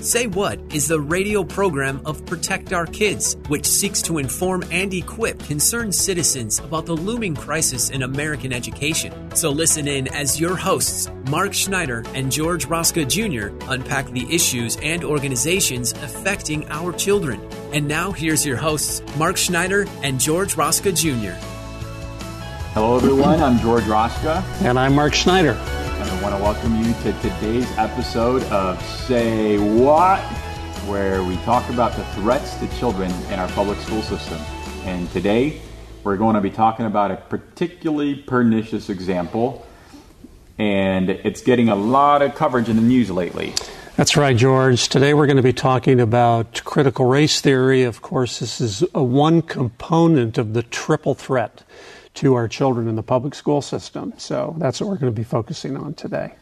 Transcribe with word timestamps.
Say 0.00 0.26
What 0.28 0.60
is 0.72 0.86
the 0.86 1.00
radio 1.00 1.42
program 1.42 2.00
of 2.04 2.24
Protect 2.26 2.72
Our 2.72 2.86
Kids, 2.86 3.36
which 3.48 3.66
seeks 3.66 4.00
to 4.02 4.18
inform 4.18 4.62
and 4.70 4.92
equip 4.94 5.38
concerned 5.40 5.94
citizens 5.94 6.60
about 6.60 6.86
the 6.86 6.94
looming 6.94 7.34
crisis 7.34 7.90
in 7.90 8.02
American 8.02 8.52
education. 8.52 9.12
So 9.34 9.50
listen 9.50 9.88
in 9.88 10.06
as 10.08 10.38
your 10.38 10.54
hosts, 10.54 11.10
Mark 11.28 11.54
Schneider 11.54 12.04
and 12.14 12.30
George 12.30 12.68
Rosca 12.68 13.08
Jr., 13.08 13.56
unpack 13.68 14.08
the 14.10 14.32
issues 14.32 14.76
and 14.82 15.02
organizations 15.02 15.92
affecting 15.92 16.68
our 16.68 16.92
children. 16.92 17.40
And 17.72 17.88
now 17.88 18.12
here's 18.12 18.46
your 18.46 18.56
hosts, 18.56 19.02
Mark 19.16 19.36
Schneider 19.36 19.86
and 20.04 20.20
George 20.20 20.54
Rosca 20.54 20.94
Jr. 20.94 21.36
Hello, 22.74 22.96
everyone. 22.96 23.42
I'm 23.42 23.58
George 23.58 23.84
Rosca. 23.84 24.44
And 24.62 24.78
I'm 24.78 24.94
Mark 24.94 25.14
Schneider. 25.14 25.54
I 26.16 26.22
want 26.22 26.34
to 26.34 26.42
welcome 26.42 26.82
you 26.82 26.94
to 27.02 27.12
today's 27.20 27.70
episode 27.76 28.42
of 28.44 28.82
Say 28.82 29.58
What, 29.58 30.18
where 30.88 31.22
we 31.22 31.36
talk 31.38 31.68
about 31.68 31.94
the 31.94 32.04
threats 32.14 32.54
to 32.56 32.78
children 32.78 33.10
in 33.30 33.38
our 33.38 33.48
public 33.48 33.78
school 33.80 34.00
system. 34.00 34.38
And 34.84 35.10
today, 35.12 35.60
we're 36.04 36.16
going 36.16 36.34
to 36.34 36.40
be 36.40 36.50
talking 36.50 36.86
about 36.86 37.10
a 37.10 37.16
particularly 37.16 38.14
pernicious 38.14 38.88
example, 38.88 39.66
and 40.56 41.10
it's 41.10 41.42
getting 41.42 41.68
a 41.68 41.76
lot 41.76 42.22
of 42.22 42.34
coverage 42.34 42.70
in 42.70 42.76
the 42.76 42.82
news 42.82 43.10
lately. 43.10 43.52
That's 43.96 44.16
right, 44.16 44.36
George. 44.36 44.88
Today 44.88 45.12
we're 45.12 45.26
going 45.26 45.36
to 45.36 45.42
be 45.42 45.52
talking 45.52 46.00
about 46.00 46.64
critical 46.64 47.04
race 47.04 47.42
theory. 47.42 47.82
Of 47.82 48.00
course, 48.00 48.38
this 48.38 48.58
is 48.58 48.82
a 48.94 49.04
one 49.04 49.42
component 49.42 50.38
of 50.38 50.54
the 50.54 50.62
triple 50.62 51.14
threat 51.14 51.62
to 52.16 52.34
our 52.34 52.48
children 52.48 52.88
in 52.88 52.96
the 52.96 53.02
public 53.02 53.34
school 53.34 53.62
system. 53.62 54.12
So 54.16 54.54
that's 54.58 54.80
what 54.80 54.88
we're 54.88 54.96
going 54.96 55.12
to 55.12 55.16
be 55.16 55.24
focusing 55.24 55.76
on 55.76 55.94
today. 55.94 56.32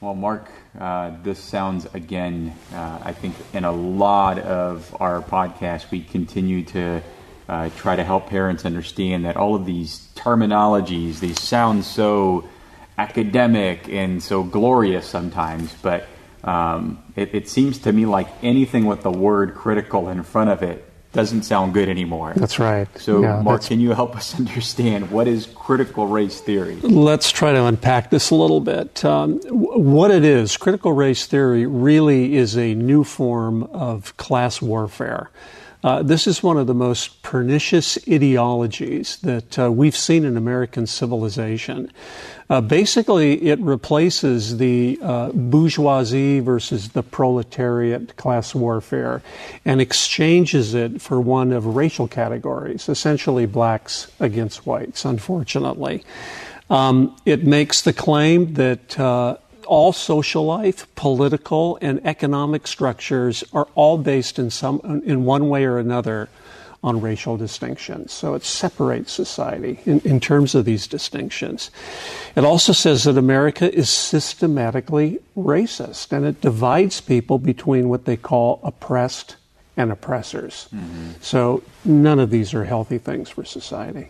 Well, 0.00 0.14
Mark, 0.14 0.50
uh, 0.78 1.12
this 1.22 1.38
sounds 1.38 1.86
again, 1.92 2.54
uh, 2.72 3.00
I 3.02 3.12
think 3.12 3.34
in 3.52 3.64
a 3.64 3.72
lot 3.72 4.38
of 4.38 4.96
our 4.98 5.20
podcasts, 5.20 5.90
we 5.90 6.02
continue 6.02 6.64
to 6.66 7.02
uh, 7.48 7.68
try 7.76 7.96
to 7.96 8.04
help 8.04 8.28
parents 8.28 8.64
understand 8.64 9.26
that 9.26 9.36
all 9.36 9.54
of 9.54 9.66
these 9.66 10.08
terminologies, 10.14 11.20
they 11.20 11.34
sound 11.34 11.84
so 11.84 12.48
academic 12.96 13.88
and 13.88 14.22
so 14.22 14.42
glorious 14.42 15.06
sometimes, 15.06 15.74
but 15.82 16.06
um, 16.44 17.02
it, 17.16 17.34
it 17.34 17.48
seems 17.48 17.78
to 17.78 17.92
me 17.92 18.06
like 18.06 18.28
anything 18.42 18.86
with 18.86 19.02
the 19.02 19.10
word 19.10 19.54
critical 19.54 20.08
in 20.08 20.22
front 20.22 20.48
of 20.48 20.62
it 20.62 20.89
doesn't 21.12 21.42
sound 21.42 21.74
good 21.74 21.88
anymore. 21.88 22.32
That's 22.36 22.58
right. 22.58 22.88
So, 22.98 23.22
Yeah, 23.22 23.42
Mark, 23.42 23.64
can 23.64 23.80
you 23.80 23.90
help 23.92 24.16
us 24.16 24.34
understand 24.38 25.10
what 25.10 25.26
is 25.26 25.46
critical 25.46 26.06
race 26.06 26.40
theory? 26.40 26.76
Let's 26.76 27.30
try 27.30 27.52
to 27.52 27.64
unpack 27.64 28.10
this 28.10 28.30
a 28.30 28.34
little 28.34 28.60
bit. 28.60 29.04
Um, 29.04 29.40
what 29.48 30.10
it 30.10 30.24
is, 30.24 30.56
critical 30.56 30.92
race 30.92 31.26
theory 31.26 31.66
really 31.66 32.36
is 32.36 32.56
a 32.56 32.74
new 32.74 33.04
form 33.04 33.64
of 33.64 34.16
class 34.16 34.62
warfare. 34.62 35.30
Uh, 35.82 36.02
this 36.02 36.26
is 36.26 36.42
one 36.42 36.58
of 36.58 36.66
the 36.66 36.74
most 36.74 37.22
pernicious 37.22 37.98
ideologies 38.06 39.16
that 39.18 39.58
uh, 39.58 39.72
we've 39.72 39.96
seen 39.96 40.26
in 40.26 40.36
American 40.36 40.86
civilization. 40.86 41.90
Uh, 42.50 42.60
basically, 42.60 43.42
it 43.42 43.58
replaces 43.60 44.58
the 44.58 44.98
uh, 45.00 45.30
bourgeoisie 45.32 46.40
versus 46.40 46.90
the 46.90 47.02
proletariat 47.02 48.16
class 48.16 48.54
warfare 48.54 49.22
and 49.64 49.80
exchanges 49.80 50.74
it 50.74 51.00
for 51.00 51.18
one 51.18 51.50
of 51.50 51.64
racial 51.64 52.08
categories, 52.08 52.88
essentially 52.88 53.46
blacks 53.46 54.10
against 54.20 54.66
whites, 54.66 55.06
unfortunately. 55.06 56.04
Um, 56.68 57.16
it 57.24 57.44
makes 57.44 57.82
the 57.82 57.92
claim 57.92 58.54
that 58.54 58.98
uh, 59.00 59.38
all 59.66 59.92
social 59.92 60.44
life, 60.44 60.92
political, 60.94 61.78
and 61.80 62.04
economic 62.06 62.66
structures 62.66 63.44
are 63.52 63.68
all 63.74 63.98
based 63.98 64.38
in 64.38 64.50
some 64.50 65.02
in 65.04 65.24
one 65.24 65.48
way 65.48 65.64
or 65.64 65.78
another 65.78 66.28
on 66.82 67.00
racial 67.00 67.36
distinctions. 67.36 68.12
So 68.12 68.34
it 68.34 68.42
separates 68.42 69.12
society 69.12 69.80
in, 69.84 70.00
in 70.00 70.18
terms 70.18 70.54
of 70.54 70.64
these 70.64 70.86
distinctions. 70.86 71.70
It 72.34 72.44
also 72.44 72.72
says 72.72 73.04
that 73.04 73.18
America 73.18 73.72
is 73.72 73.90
systematically 73.90 75.20
racist 75.36 76.10
and 76.12 76.24
it 76.24 76.40
divides 76.40 77.00
people 77.00 77.38
between 77.38 77.88
what 77.88 78.06
they 78.06 78.16
call 78.16 78.60
oppressed 78.62 79.36
and 79.76 79.92
oppressors. 79.92 80.68
So 81.20 81.62
none 81.84 82.18
of 82.18 82.30
these 82.30 82.54
are 82.54 82.64
healthy 82.64 82.98
things 82.98 83.28
for 83.28 83.44
society. 83.44 84.08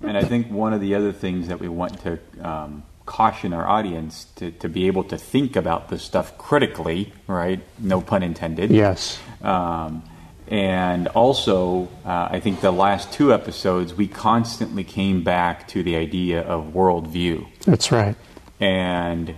And 0.00 0.16
I 0.16 0.24
think 0.24 0.50
one 0.50 0.72
of 0.72 0.80
the 0.80 0.94
other 0.94 1.12
things 1.12 1.48
that 1.48 1.60
we 1.60 1.68
want 1.68 2.00
to 2.02 2.18
um, 2.42 2.82
caution 3.06 3.52
our 3.52 3.66
audience 3.66 4.26
to, 4.36 4.50
to 4.52 4.68
be 4.68 4.86
able 4.86 5.04
to 5.04 5.18
think 5.18 5.56
about 5.56 5.88
this 5.88 6.02
stuff 6.02 6.38
critically, 6.38 7.12
right? 7.26 7.60
No 7.78 8.00
pun 8.00 8.22
intended. 8.22 8.70
Yes. 8.70 9.18
Um, 9.42 10.02
and 10.48 11.08
also, 11.08 11.88
uh, 12.04 12.28
I 12.30 12.40
think 12.40 12.60
the 12.60 12.70
last 12.70 13.12
two 13.12 13.32
episodes, 13.32 13.94
we 13.94 14.06
constantly 14.06 14.84
came 14.84 15.22
back 15.24 15.66
to 15.68 15.82
the 15.82 15.96
idea 15.96 16.42
of 16.42 16.72
worldview. 16.74 17.46
That's 17.64 17.90
right. 17.90 18.16
And 18.60 19.34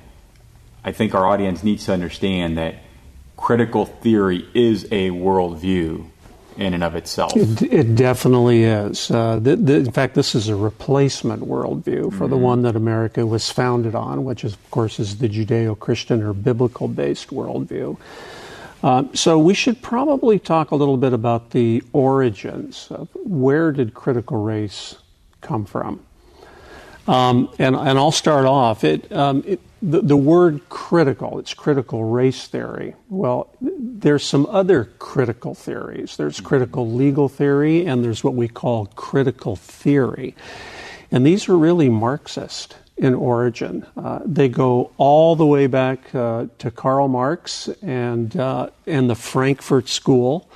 I 0.84 0.92
think 0.92 1.14
our 1.14 1.26
audience 1.26 1.62
needs 1.62 1.84
to 1.86 1.92
understand 1.92 2.58
that 2.58 2.76
critical 3.36 3.86
theory 3.86 4.48
is 4.54 4.84
a 4.86 5.10
worldview 5.10 6.10
in 6.56 6.74
and 6.74 6.84
of 6.84 6.94
itself. 6.94 7.36
It, 7.36 7.62
it 7.62 7.94
definitely 7.96 8.64
is. 8.64 9.10
Uh, 9.10 9.40
th- 9.42 9.64
th- 9.66 9.86
in 9.86 9.92
fact, 9.92 10.14
this 10.14 10.34
is 10.34 10.48
a 10.48 10.56
replacement 10.56 11.42
worldview 11.42 12.12
for 12.16 12.28
the 12.28 12.36
one 12.36 12.62
that 12.62 12.76
America 12.76 13.26
was 13.26 13.50
founded 13.50 13.94
on, 13.94 14.24
which, 14.24 14.44
is, 14.44 14.54
of 14.54 14.70
course, 14.70 15.00
is 15.00 15.18
the 15.18 15.28
Judeo 15.28 15.78
Christian 15.78 16.22
or 16.22 16.32
biblical 16.32 16.88
based 16.88 17.28
worldview. 17.30 17.98
Uh, 18.82 19.04
so, 19.14 19.38
we 19.38 19.54
should 19.54 19.80
probably 19.82 20.38
talk 20.38 20.70
a 20.70 20.76
little 20.76 20.96
bit 20.96 21.12
about 21.12 21.50
the 21.50 21.82
origins 21.92 22.88
of 22.90 23.08
where 23.14 23.72
did 23.72 23.94
critical 23.94 24.42
race 24.42 24.96
come 25.40 25.64
from. 25.64 26.04
Um, 27.06 27.50
and, 27.58 27.76
and 27.76 27.98
I'll 27.98 28.12
start 28.12 28.46
off. 28.46 28.82
It, 28.82 29.12
um, 29.12 29.44
it, 29.46 29.60
the, 29.82 30.00
the 30.00 30.16
word 30.16 30.68
critical, 30.70 31.38
it's 31.38 31.52
critical 31.52 32.04
race 32.04 32.46
theory. 32.46 32.94
Well, 33.10 33.50
there's 33.60 34.24
some 34.24 34.46
other 34.46 34.86
critical 34.98 35.54
theories. 35.54 36.16
There's 36.16 36.40
critical 36.40 36.90
legal 36.90 37.28
theory, 37.28 37.84
and 37.84 38.02
there's 38.02 38.24
what 38.24 38.34
we 38.34 38.48
call 38.48 38.86
critical 38.86 39.56
theory. 39.56 40.34
And 41.10 41.26
these 41.26 41.48
are 41.48 41.58
really 41.58 41.90
Marxist 41.90 42.76
in 42.96 43.14
origin. 43.14 43.84
Uh, 43.96 44.20
they 44.24 44.48
go 44.48 44.90
all 44.96 45.36
the 45.36 45.46
way 45.46 45.66
back 45.66 46.14
uh, 46.14 46.46
to 46.58 46.70
Karl 46.70 47.08
Marx 47.08 47.68
and, 47.82 48.34
uh, 48.36 48.70
and 48.86 49.10
the 49.10 49.14
Frankfurt 49.14 49.88
School. 49.88 50.48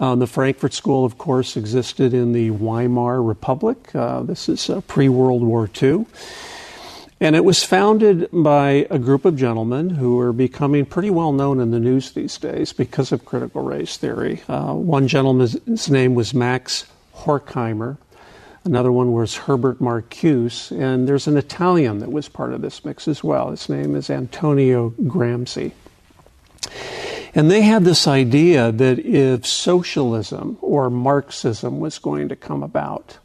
Um, 0.00 0.20
the 0.20 0.26
Frankfurt 0.26 0.74
School, 0.74 1.04
of 1.04 1.18
course, 1.18 1.56
existed 1.56 2.14
in 2.14 2.32
the 2.32 2.50
Weimar 2.50 3.20
Republic. 3.20 3.94
Uh, 3.94 4.22
this 4.22 4.48
is 4.48 4.70
uh, 4.70 4.80
pre 4.82 5.08
World 5.08 5.42
War 5.42 5.68
II. 5.82 6.06
And 7.20 7.34
it 7.34 7.44
was 7.44 7.64
founded 7.64 8.28
by 8.32 8.86
a 8.90 8.98
group 8.98 9.24
of 9.24 9.36
gentlemen 9.36 9.90
who 9.90 10.20
are 10.20 10.32
becoming 10.32 10.86
pretty 10.86 11.10
well 11.10 11.32
known 11.32 11.58
in 11.58 11.72
the 11.72 11.80
news 11.80 12.12
these 12.12 12.38
days 12.38 12.72
because 12.72 13.10
of 13.10 13.24
critical 13.24 13.62
race 13.62 13.96
theory. 13.96 14.42
Uh, 14.48 14.74
one 14.74 15.08
gentleman's 15.08 15.90
name 15.90 16.14
was 16.14 16.32
Max 16.32 16.86
Horkheimer. 17.16 17.96
Another 18.64 18.92
one 18.92 19.12
was 19.12 19.34
Herbert 19.34 19.80
Marcuse. 19.80 20.70
And 20.70 21.08
there's 21.08 21.26
an 21.26 21.36
Italian 21.36 21.98
that 21.98 22.12
was 22.12 22.28
part 22.28 22.52
of 22.52 22.62
this 22.62 22.84
mix 22.84 23.08
as 23.08 23.24
well. 23.24 23.50
His 23.50 23.68
name 23.68 23.96
is 23.96 24.10
Antonio 24.10 24.90
Gramsci. 24.90 25.72
And 27.38 27.48
they 27.48 27.62
had 27.62 27.84
this 27.84 28.08
idea 28.08 28.72
that 28.72 28.98
if 28.98 29.46
socialism 29.46 30.58
or 30.60 30.90
Marxism 30.90 31.78
was 31.78 32.00
going 32.00 32.28
to 32.30 32.34
come 32.34 32.64
about, 32.64 33.18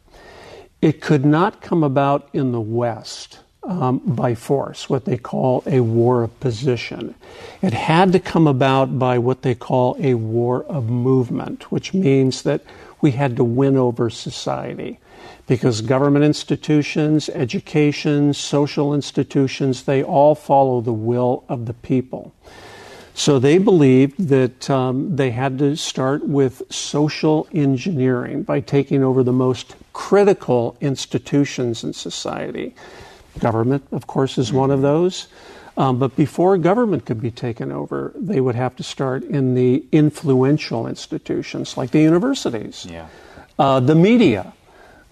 it 0.80 1.00
could 1.00 1.24
not 1.24 1.60
come 1.60 1.82
about 1.82 2.28
in 2.32 2.52
the 2.52 2.60
West 2.60 3.40
um, 3.64 3.98
by 3.98 4.36
force, 4.36 4.88
what 4.88 5.04
they 5.04 5.16
call 5.16 5.64
a 5.66 5.80
war 5.80 6.22
of 6.22 6.38
position. 6.38 7.16
It 7.60 7.72
had 7.72 8.12
to 8.12 8.20
come 8.20 8.46
about 8.46 9.00
by 9.00 9.18
what 9.18 9.42
they 9.42 9.56
call 9.56 9.96
a 9.98 10.14
war 10.14 10.62
of 10.66 10.88
movement, 10.88 11.72
which 11.72 11.92
means 11.92 12.42
that 12.42 12.62
we 13.00 13.10
had 13.10 13.34
to 13.34 13.42
win 13.42 13.76
over 13.76 14.10
society. 14.10 15.00
Because 15.48 15.80
government 15.80 16.24
institutions, 16.24 17.28
education, 17.30 18.32
social 18.32 18.94
institutions, 18.94 19.82
they 19.82 20.04
all 20.04 20.36
follow 20.36 20.80
the 20.80 20.92
will 20.92 21.42
of 21.48 21.66
the 21.66 21.74
people. 21.74 22.32
So 23.14 23.38
they 23.38 23.58
believed 23.58 24.28
that 24.28 24.68
um, 24.68 25.14
they 25.14 25.30
had 25.30 25.58
to 25.60 25.76
start 25.76 26.26
with 26.26 26.62
social 26.68 27.48
engineering 27.52 28.42
by 28.42 28.60
taking 28.60 29.04
over 29.04 29.22
the 29.22 29.32
most 29.32 29.76
critical 29.92 30.76
institutions 30.80 31.84
in 31.84 31.92
society 31.92 32.74
Government, 33.38 33.84
of 33.90 34.06
course, 34.06 34.38
is 34.38 34.52
one 34.52 34.70
of 34.70 34.82
those. 34.82 35.26
Um, 35.76 35.98
but 35.98 36.14
before 36.14 36.56
government 36.56 37.04
could 37.04 37.20
be 37.20 37.32
taken 37.32 37.72
over, 37.72 38.12
they 38.14 38.40
would 38.40 38.54
have 38.54 38.76
to 38.76 38.84
start 38.84 39.24
in 39.24 39.54
the 39.54 39.84
influential 39.90 40.86
institutions 40.86 41.76
like 41.76 41.90
the 41.90 42.00
universities, 42.00 42.86
yeah. 42.88 43.08
uh, 43.58 43.80
the 43.80 43.96
media, 43.96 44.52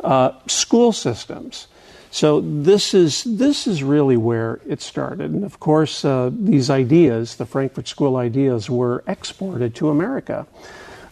uh, 0.05 0.33
school 0.47 0.93
systems. 0.93 1.67
So 2.13 2.43
this 2.43 2.93
is 2.93 3.25
this 3.25 3.67
is 3.67 3.83
really 3.83 4.19
where 4.19 4.61
it 4.69 4.83
started, 4.83 5.31
and 5.31 5.45
of 5.45 5.59
course, 5.61 6.05
uh, 6.05 6.31
these 6.31 6.69
ideas, 6.69 7.37
the 7.37 7.47
Frankfurt 7.47 7.89
School 7.89 8.17
ideas, 8.19 8.69
were 8.69 9.03
exported 9.07 9.75
to 9.77 9.89
America. 9.89 10.47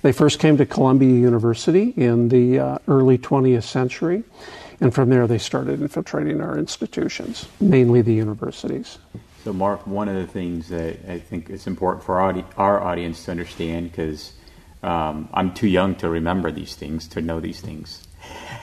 They 0.03 0.13
first 0.13 0.39
came 0.39 0.59
to 0.59 0.67
Columbia 0.67 1.09
University 1.09 1.95
in 1.97 2.29
the 2.29 2.59
uh, 2.59 2.79
early 2.87 3.17
20th 3.17 3.63
century. 3.63 4.25
And 4.83 4.95
from 4.95 5.09
there, 5.09 5.27
they 5.27 5.39
started 5.39 5.81
infiltrating 5.81 6.43
our 6.43 6.59
institutions, 6.59 7.49
mainly 7.61 8.03
the 8.03 8.15
universities. 8.15 8.99
So, 9.45 9.55
Mark, 9.55 9.87
one 9.87 10.09
of 10.09 10.17
the 10.17 10.27
things 10.27 10.69
that 10.69 10.99
I 11.11 11.19
think 11.19 11.49
is 11.49 11.67
important 11.67 12.05
for 12.05 12.21
our, 12.21 12.45
our 12.59 12.83
audience 12.83 13.25
to 13.25 13.31
understand, 13.31 13.91
because 13.91 14.33
um, 14.83 15.31
I'm 15.33 15.55
too 15.55 15.69
young 15.69 15.95
to 15.97 16.11
remember 16.11 16.51
these 16.51 16.75
things, 16.77 17.09
to 17.09 17.23
know 17.23 17.41
these 17.41 17.63
things. 17.63 18.07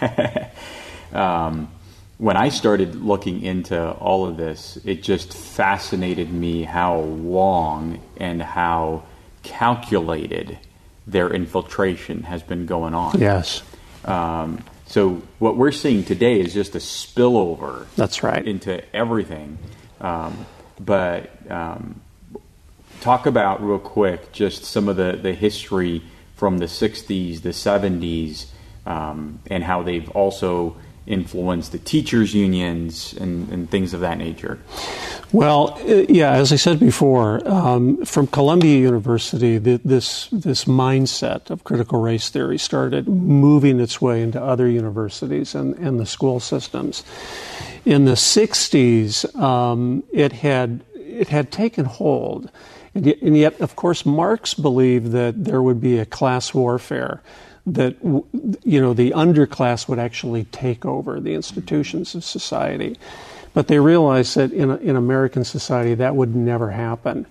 um, 1.14 1.70
when 2.18 2.36
I 2.36 2.50
started 2.50 2.96
looking 2.96 3.44
into 3.44 3.92
all 3.92 4.28
of 4.28 4.38
this, 4.38 4.78
it 4.84 5.04
just 5.04 5.34
fascinated 5.34 6.32
me 6.32 6.64
how 6.64 7.00
long 7.00 8.02
and 8.18 8.42
how 8.42 9.04
calculated 9.44 10.58
their 11.06 11.30
infiltration 11.30 12.24
has 12.24 12.42
been 12.42 12.66
going 12.66 12.94
on. 12.94 13.20
Yes. 13.20 13.62
Um, 14.04 14.64
so 14.88 15.22
what 15.38 15.58
we're 15.58 15.72
seeing 15.72 16.04
today 16.04 16.40
is 16.40 16.54
just 16.54 16.76
a 16.76 16.80
spillover. 16.80 17.86
That's 17.96 18.24
right. 18.24 18.46
Into 18.46 18.84
everything. 18.96 19.60
Um, 20.02 20.46
but 20.80 21.30
um, 21.52 22.02
talk 23.02 23.26
about 23.26 23.64
real 23.64 23.80
quick 23.80 24.32
just 24.32 24.64
some 24.64 24.90
of 24.90 24.98
the, 24.98 25.20
the 25.22 25.34
history 25.34 26.02
from 26.36 26.58
the 26.58 26.66
60s, 26.66 27.42
the 27.42 27.50
70s, 27.50 28.48
um, 28.86 29.40
and 29.48 29.64
how 29.64 29.84
they've 29.84 30.10
also 30.12 30.78
influenced 31.08 31.72
the 31.72 31.80
teachers' 31.80 32.34
unions 32.34 33.14
and, 33.14 33.50
and 33.50 33.70
things 33.70 33.94
of 33.94 34.02
that 34.02 34.18
nature. 34.18 34.60
Well, 35.32 35.78
uh, 35.82 36.06
yeah, 36.08 36.34
as 36.34 36.54
I 36.54 36.56
said 36.56 36.80
before, 36.80 37.46
um, 37.48 38.06
from 38.06 38.28
Columbia 38.28 38.80
University, 38.80 39.58
the, 39.58 39.82
this 39.84 40.28
this 40.32 40.66
mindset 40.66 41.50
of 41.50 41.64
critical 41.64 42.00
race 42.00 42.30
theory 42.30 42.58
started 42.58 43.08
moving 43.08 43.80
its 43.80 44.00
way 44.00 44.22
into 44.22 44.42
other 44.42 44.70
universities 44.70 45.54
and, 45.56 45.76
and 45.76 46.00
the 46.00 46.06
school 46.06 46.40
systems. 46.40 47.04
In 47.84 48.06
the 48.06 48.14
'60s, 48.14 49.36
um, 49.36 50.04
it 50.14 50.32
had 50.32 50.84
it 50.96 51.28
had 51.28 51.52
taken 51.52 51.86
hold, 51.86 52.50
and 52.96 53.06
yet, 53.06 53.22
and 53.22 53.38
yet, 53.38 53.60
of 53.60 53.76
course, 53.76 54.06
Marx 54.06 54.54
believed 54.54 55.12
that 55.12 55.44
there 55.44 55.62
would 55.62 55.82
be 55.82 55.98
a 55.98 56.06
class 56.06 56.54
warfare 56.54 57.22
that 57.68 57.96
you 58.02 58.82
know 58.82 58.94
the 58.94 59.12
underclass 59.12 59.88
would 59.88 60.00
actually 60.00 60.46
take 60.46 60.86
over 60.86 61.20
the 61.20 61.34
institutions 61.34 62.16
of 62.16 62.24
society. 62.24 62.98
But 63.54 63.68
they 63.68 63.80
realized 63.80 64.36
that 64.36 64.54
in, 64.54 64.70
in 64.80 64.96
American 64.96 65.44
society 65.44 65.96
that 65.96 66.16
would 66.16 66.36
never 66.36 66.72
happen. 66.72 67.26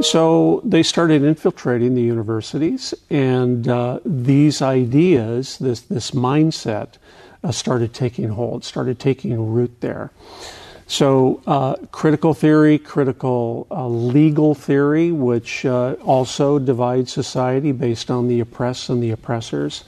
So 0.00 0.60
they 0.64 0.82
started 0.82 1.22
infiltrating 1.22 1.94
the 1.94 2.02
universities, 2.02 2.94
and 3.10 3.68
uh, 3.68 4.00
these 4.04 4.60
ideas, 4.60 5.58
this, 5.58 5.82
this 5.82 6.10
mindset, 6.10 6.94
uh, 7.44 7.52
started 7.52 7.94
taking 7.94 8.30
hold, 8.30 8.64
started 8.64 8.98
taking 8.98 9.52
root 9.52 9.80
there. 9.80 10.10
So, 10.86 11.42
uh, 11.46 11.76
critical 11.90 12.34
theory, 12.34 12.78
critical 12.78 13.66
uh, 13.70 13.86
legal 13.86 14.54
theory, 14.54 15.10
which 15.10 15.64
uh, 15.64 15.96
also 16.04 16.58
divides 16.58 17.12
society 17.12 17.72
based 17.72 18.10
on 18.10 18.28
the 18.28 18.40
oppressed 18.40 18.90
and 18.90 19.02
the 19.02 19.10
oppressors. 19.10 19.84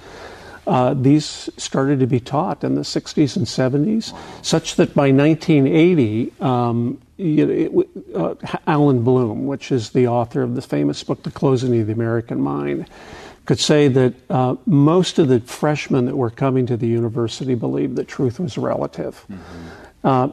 Uh, 0.66 0.94
these 0.94 1.50
started 1.58 2.00
to 2.00 2.06
be 2.06 2.20
taught 2.20 2.64
in 2.64 2.74
the 2.74 2.82
60s 2.82 3.36
and 3.36 3.46
70s, 3.46 4.16
such 4.42 4.76
that 4.76 4.94
by 4.94 5.10
1980, 5.10 6.32
um, 6.40 6.98
know, 7.18 7.52
it, 7.52 7.88
uh, 8.14 8.34
Allan 8.66 9.02
Bloom, 9.02 9.46
which 9.46 9.70
is 9.70 9.90
the 9.90 10.08
author 10.08 10.42
of 10.42 10.54
the 10.54 10.62
famous 10.62 11.02
book, 11.04 11.22
The 11.22 11.30
Closing 11.30 11.78
of 11.80 11.86
the 11.86 11.92
American 11.92 12.40
Mind, 12.40 12.88
could 13.44 13.60
say 13.60 13.88
that 13.88 14.14
uh, 14.30 14.56
most 14.64 15.18
of 15.18 15.28
the 15.28 15.40
freshmen 15.40 16.06
that 16.06 16.16
were 16.16 16.30
coming 16.30 16.66
to 16.66 16.76
the 16.76 16.86
university 16.86 17.54
believed 17.54 17.96
that 17.96 18.08
truth 18.08 18.40
was 18.40 18.56
relative. 18.56 19.26
Mm-hmm. 19.30 19.83
Uh, 20.04 20.28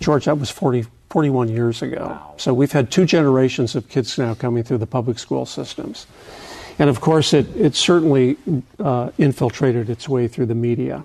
George, 0.00 0.26
that 0.26 0.38
was 0.38 0.50
40, 0.50 0.86
41 1.10 1.48
years 1.48 1.82
ago. 1.82 2.06
Wow. 2.06 2.34
So 2.36 2.54
we've 2.54 2.72
had 2.72 2.90
two 2.90 3.06
generations 3.06 3.74
of 3.74 3.88
kids 3.88 4.18
now 4.18 4.34
coming 4.34 4.62
through 4.62 4.78
the 4.78 4.86
public 4.86 5.18
school 5.18 5.46
systems. 5.46 6.06
And 6.78 6.88
of 6.88 7.00
course, 7.00 7.32
it, 7.32 7.54
it 7.56 7.74
certainly 7.74 8.36
uh, 8.78 9.10
infiltrated 9.18 9.90
its 9.90 10.08
way 10.08 10.28
through 10.28 10.46
the 10.46 10.54
media. 10.54 11.04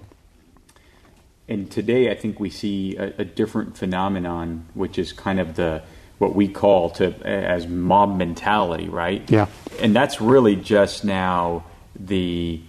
And 1.48 1.70
today, 1.70 2.12
I 2.12 2.16
think 2.16 2.40
we 2.40 2.50
see 2.50 2.96
a, 2.96 3.14
a, 3.20 3.26
different 3.26 3.78
phenomenon, 3.78 4.66
which 4.76 4.98
is 4.98 5.12
kind 5.12 5.40
of 5.40 5.56
the 5.56 5.82
what 6.20 6.36
we 6.36 6.48
call 6.48 6.90
to 6.92 7.14
as 7.26 7.68
mob 7.68 8.16
mentality, 8.18 8.88
right? 8.88 9.30
Yeah. 9.30 9.48
And 9.82 9.94
that's 9.96 10.22
really 10.22 10.56
just 10.56 11.04
now 11.04 11.66
the 11.96 12.62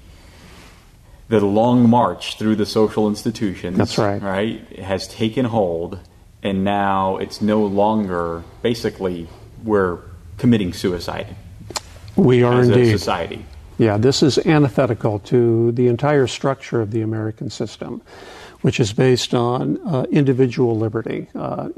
the 1.41 1.47
long 1.47 1.89
march 1.89 2.39
through 2.39 2.57
the 2.57 2.67
social 2.67 3.09
institutions. 3.09 3.77
That's 3.77 3.99
right. 3.99 4.21
Right 4.21 4.79
has 4.79 5.09
taken 5.09 5.45
hold, 5.45 5.99
and 6.43 6.65
now 6.65 7.17
it's 7.17 7.41
no 7.41 7.65
longer 7.65 8.43
basically 8.63 9.29
we're 9.63 9.99
committing 10.39 10.73
suicide. 10.73 11.37
We 12.17 12.43
are 12.43 12.61
as 12.61 12.69
indeed. 12.69 12.95
a 12.95 12.99
society. 12.99 13.47
Yeah, 13.79 13.97
this 13.97 14.23
is 14.23 14.39
antithetical 14.39 15.19
to 15.21 15.73
the 15.73 15.89
entire 15.89 16.27
structure 16.29 16.81
of 16.81 16.93
the 16.93 17.03
American 17.03 17.51
system, 17.51 18.03
which 18.65 18.81
is 18.81 18.95
based 18.95 19.35
on 19.35 19.79
uh, 19.87 20.07
individual 20.11 20.75
liberty. 20.75 21.29
Uh, 21.35 21.69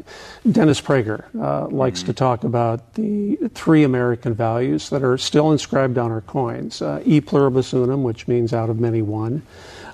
Dennis 0.48 0.80
Prager 0.80 1.24
uh, 1.34 1.66
likes 1.66 1.98
mm-hmm. 1.98 2.06
to 2.06 2.12
talk 2.12 2.44
about 2.44 2.94
the 2.94 3.34
three 3.54 3.82
American 3.82 4.34
values 4.34 4.88
that 4.90 5.02
are 5.02 5.18
still 5.18 5.50
inscribed 5.50 5.98
on 5.98 6.12
our 6.12 6.20
coins 6.20 6.80
uh, 6.80 7.02
e 7.04 7.20
pluribus 7.20 7.74
unum, 7.74 8.04
which 8.04 8.28
means 8.28 8.52
out 8.52 8.70
of 8.70 8.78
many 8.78 9.02
one, 9.02 9.42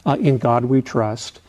uh, 0.04 0.18
in 0.20 0.36
God 0.36 0.66
we 0.66 0.82
trust, 0.82 1.40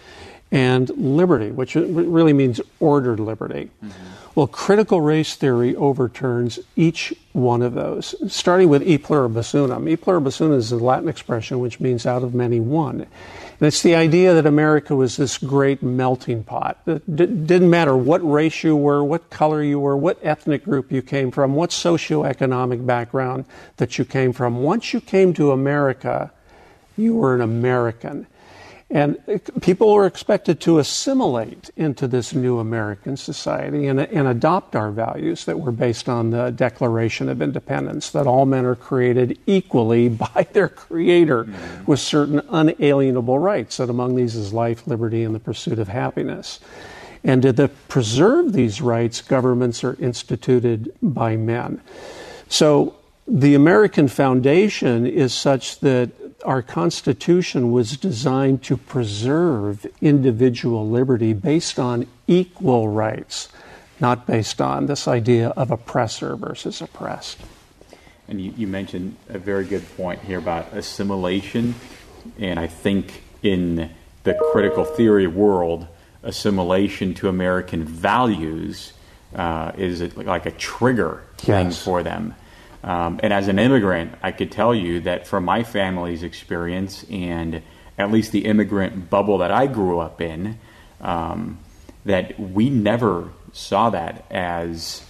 and 0.54 0.88
liberty, 0.92 1.50
which 1.50 1.74
really 1.74 2.32
means 2.32 2.62
ordered 2.80 3.20
liberty. 3.20 3.72
Mm-hmm. 3.84 4.10
Well, 4.36 4.46
critical 4.46 5.02
race 5.02 5.36
theory 5.36 5.76
overturns 5.76 6.60
each 6.76 7.12
one 7.34 7.64
of 7.64 7.74
those, 7.74 8.14
starting 8.32 8.70
with 8.70 8.84
e 8.84 9.00
pluribus 9.00 9.54
unum. 9.56 9.90
E 9.90 9.96
pluribus 9.96 10.40
unum 10.40 10.58
is 10.58 10.72
a 10.72 10.78
Latin 10.78 11.10
expression 11.10 11.60
which 11.60 11.80
means 11.80 12.06
out 12.06 12.24
of 12.24 12.36
many 12.36 12.60
one. 12.60 13.02
And 13.02 13.68
it's 13.68 13.82
the 13.82 13.96
idea 13.96 14.36
that 14.36 14.46
America 14.46 14.96
was 14.96 15.18
this 15.18 15.40
great 15.40 15.82
melting 15.82 16.44
pot. 16.44 16.80
It 16.86 17.16
didn't 17.16 17.70
matter 17.70 17.98
what 17.98 18.20
race 18.20 18.64
you 18.64 18.76
were, 18.76 19.04
what 19.04 19.32
color 19.32 19.64
you 19.64 19.80
were, 19.80 19.98
what 19.98 20.20
ethnic 20.22 20.66
group 20.66 20.92
you 20.92 21.02
came 21.02 21.32
from, 21.32 21.56
what 21.56 21.72
socioeconomic 21.72 22.86
background 22.86 23.46
that 23.78 23.98
you 23.98 24.06
came 24.06 24.34
from. 24.34 24.62
Once 24.62 24.94
you 24.94 25.02
came 25.02 25.34
to 25.34 25.52
America, 25.52 26.32
you 26.96 27.16
were 27.16 27.34
an 27.34 27.42
American. 27.42 28.28
And 28.94 29.18
people 29.62 29.92
were 29.92 30.06
expected 30.06 30.62
to 30.62 30.78
assimilate 30.78 31.72
into 31.76 32.08
this 32.08 32.32
new 32.36 32.60
American 32.60 33.18
society 33.18 33.88
and, 33.88 34.00
and, 34.00 34.28
adopt 34.28 34.76
our 34.76 34.92
values 34.92 35.46
that 35.46 35.60
were 35.60 35.72
based 35.72 36.08
on 36.08 36.30
the 36.30 36.52
Declaration 36.52 37.28
of 37.28 37.42
Independence 37.42 38.12
that 38.12 38.28
all 38.28 38.46
men 38.46 38.66
are 38.66 38.76
created 38.76 39.40
equally 39.48 40.10
by 40.36 40.48
their 40.54 40.70
Creator 40.70 41.46
mm-hmm. 41.46 41.86
with 41.86 42.00
certain 42.00 42.40
unalienable 42.50 43.40
rights, 43.40 43.78
that 43.78 43.90
among 43.90 44.16
these 44.16 44.36
is 44.36 44.54
life, 44.54 44.86
liberty, 44.86 45.24
and 45.24 45.34
the 45.34 45.40
pursuit 45.40 45.80
of 45.80 45.88
happiness. 45.88 46.60
And 47.24 47.42
to 47.42 47.70
preserve 47.88 48.54
these 48.54 48.80
rights, 48.80 49.22
governments 49.22 49.84
are 49.84 49.96
instituted 50.00 50.94
by 51.02 51.36
men. 51.36 51.82
So 52.48 52.96
the 53.28 53.56
American 53.56 54.08
foundation 54.08 55.08
is 55.08 55.34
such 55.34 55.80
that 55.80 56.12
our 56.44 56.62
Constitution 56.62 57.72
was 57.72 57.98
designed 57.98 58.64
to 58.64 58.78
preserve 58.78 59.86
individual 60.02 60.88
liberty 60.88 61.34
based 61.34 61.80
on 61.80 62.08
equal 62.28 62.90
rights, 62.90 63.50
not 64.00 64.28
based 64.28 64.62
on 64.62 64.86
this 64.86 65.08
idea 65.08 65.50
of 65.50 65.72
oppressor 65.72 66.36
versus 66.36 66.82
oppressed. 66.82 67.40
And 68.28 68.40
you, 68.42 68.54
you 68.58 68.68
mentioned 68.68 69.16
a 69.30 69.38
very 69.38 69.66
good 69.66 69.84
point 69.98 70.22
here 70.22 70.40
about 70.40 70.74
assimilation. 70.74 71.76
And 72.40 72.60
I 72.60 72.68
think 72.68 73.24
in 73.42 73.90
the 74.24 74.34
critical 74.52 74.86
theory 74.86 75.28
world, 75.28 75.88
assimilation 76.24 77.14
to 77.16 77.28
American 77.28 77.84
values 77.84 78.94
uh, 79.36 79.72
is 79.78 80.16
like 80.16 80.46
a 80.46 80.52
trigger 80.52 81.24
yes. 81.44 81.46
thing 81.46 81.72
for 81.72 82.04
them. 82.04 82.36
Um, 82.84 83.20
and 83.24 83.32
as 83.32 83.48
an 83.48 83.60
immigrant, 83.60 84.14
I 84.22 84.32
could 84.32 84.52
tell 84.52 84.76
you 84.76 85.00
that 85.02 85.26
from 85.26 85.46
my 85.46 85.64
family's 85.64 86.22
experience 86.22 87.06
and 87.10 87.62
at 87.98 88.12
least 88.12 88.32
the 88.32 88.46
immigrant 88.46 89.10
bubble 89.10 89.38
that 89.38 89.52
I 89.52 89.68
grew 89.68 90.00
up 90.00 90.20
in, 90.20 90.60
um, 91.00 91.60
that 92.06 92.38
we 92.40 92.70
never 92.70 93.30
saw 93.54 93.90
that 93.92 94.26
as 94.30 95.06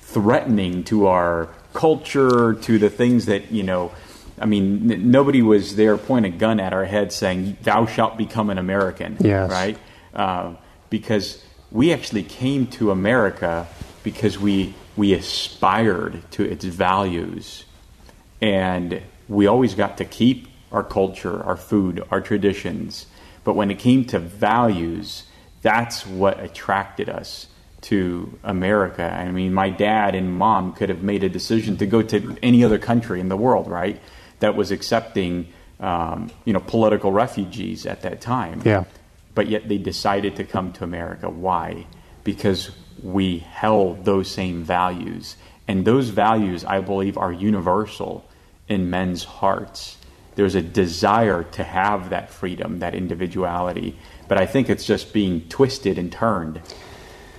threatening 0.00 0.84
to 0.84 1.06
our 1.06 1.48
culture, 1.74 2.54
to 2.54 2.78
the 2.78 2.90
things 2.90 3.26
that, 3.26 3.50
you 3.50 3.62
know, 3.62 3.92
I 4.40 4.46
mean, 4.46 4.90
n- 4.90 5.10
nobody 5.10 5.42
was 5.42 5.76
there 5.76 5.96
pointing 5.96 6.34
a 6.34 6.36
gun 6.36 6.60
at 6.60 6.72
our 6.72 6.84
head 6.84 7.12
saying, 7.12 7.56
Thou 7.62 7.86
shalt 7.86 8.16
become 8.16 8.50
an 8.50 8.58
American. 8.58 9.16
Yes. 9.20 9.50
Right? 9.50 9.78
Uh, 10.14 10.54
because 10.90 11.42
we 11.70 11.92
actually 11.92 12.22
came 12.22 12.66
to 12.68 12.90
America 12.90 13.66
because 14.02 14.38
we 14.38 14.74
we 14.98 15.14
aspired 15.14 16.20
to 16.32 16.42
its 16.42 16.64
values 16.64 17.64
and 18.42 19.00
we 19.28 19.46
always 19.46 19.74
got 19.74 19.96
to 19.98 20.04
keep 20.04 20.48
our 20.72 20.82
culture, 20.82 21.40
our 21.44 21.56
food, 21.56 22.02
our 22.10 22.20
traditions. 22.20 23.06
But 23.44 23.54
when 23.54 23.70
it 23.70 23.78
came 23.78 24.04
to 24.06 24.18
values, 24.18 25.22
that's 25.62 26.04
what 26.04 26.40
attracted 26.40 27.08
us 27.08 27.46
to 27.82 28.36
America. 28.42 29.04
I 29.04 29.30
mean, 29.30 29.54
my 29.54 29.70
dad 29.70 30.16
and 30.16 30.36
mom 30.36 30.72
could 30.72 30.88
have 30.88 31.02
made 31.02 31.22
a 31.22 31.28
decision 31.28 31.76
to 31.76 31.86
go 31.86 32.02
to 32.02 32.36
any 32.42 32.64
other 32.64 32.78
country 32.78 33.20
in 33.20 33.28
the 33.28 33.36
world, 33.36 33.68
right? 33.68 34.00
That 34.40 34.56
was 34.56 34.72
accepting, 34.72 35.52
um, 35.78 36.30
you 36.44 36.52
know, 36.52 36.60
political 36.60 37.12
refugees 37.12 37.86
at 37.86 38.02
that 38.02 38.20
time. 38.20 38.62
Yeah. 38.64 38.84
But 39.36 39.46
yet 39.46 39.68
they 39.68 39.78
decided 39.78 40.34
to 40.36 40.44
come 40.44 40.72
to 40.72 40.84
America. 40.84 41.30
Why? 41.30 41.86
Because 42.24 42.72
we 43.02 43.38
held 43.38 44.04
those 44.04 44.30
same 44.30 44.62
values. 44.62 45.36
And 45.66 45.84
those 45.84 46.08
values, 46.08 46.64
I 46.64 46.80
believe, 46.80 47.18
are 47.18 47.32
universal 47.32 48.24
in 48.68 48.90
men's 48.90 49.24
hearts. 49.24 49.96
There's 50.34 50.54
a 50.54 50.62
desire 50.62 51.42
to 51.42 51.64
have 51.64 52.10
that 52.10 52.30
freedom, 52.30 52.78
that 52.78 52.94
individuality. 52.94 53.98
But 54.28 54.38
I 54.38 54.46
think 54.46 54.70
it's 54.70 54.86
just 54.86 55.12
being 55.12 55.48
twisted 55.48 55.98
and 55.98 56.12
turned 56.12 56.62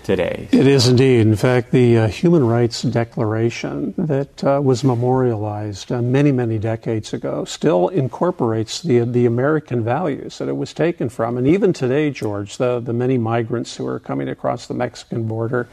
today. 0.09 0.47
It 0.51 0.65
is 0.65 0.87
indeed. 0.87 1.21
In 1.21 1.35
fact, 1.35 1.69
the 1.69 1.99
uh, 1.99 2.07
Human 2.07 2.43
Rights 2.43 2.81
Declaration 2.81 3.93
that 3.95 4.43
uh, 4.43 4.59
was 4.59 4.83
memorialized 4.83 5.91
uh, 5.91 6.01
many, 6.01 6.31
many 6.31 6.57
decades 6.57 7.13
ago 7.13 7.45
still 7.45 7.89
incorporates 7.89 8.81
the 8.81 9.01
the 9.01 9.27
American 9.27 9.83
values 9.83 10.39
that 10.39 10.47
it 10.49 10.57
was 10.57 10.73
taken 10.73 11.09
from. 11.09 11.37
And 11.37 11.45
even 11.45 11.73
today, 11.73 12.09
George, 12.09 12.57
the, 12.57 12.79
the 12.79 12.91
many 12.91 13.19
migrants 13.19 13.75
who 13.77 13.85
are 13.85 13.99
coming 13.99 14.29
across 14.29 14.65
the 14.65 14.73
Mexican 14.73 15.27
border 15.27 15.67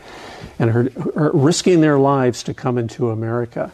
and 0.58 0.68
are, 0.68 0.90
are 1.16 1.30
risking 1.32 1.80
their 1.80 1.98
lives 1.98 2.42
to 2.42 2.52
come 2.52 2.76
into 2.76 3.08
America. 3.08 3.72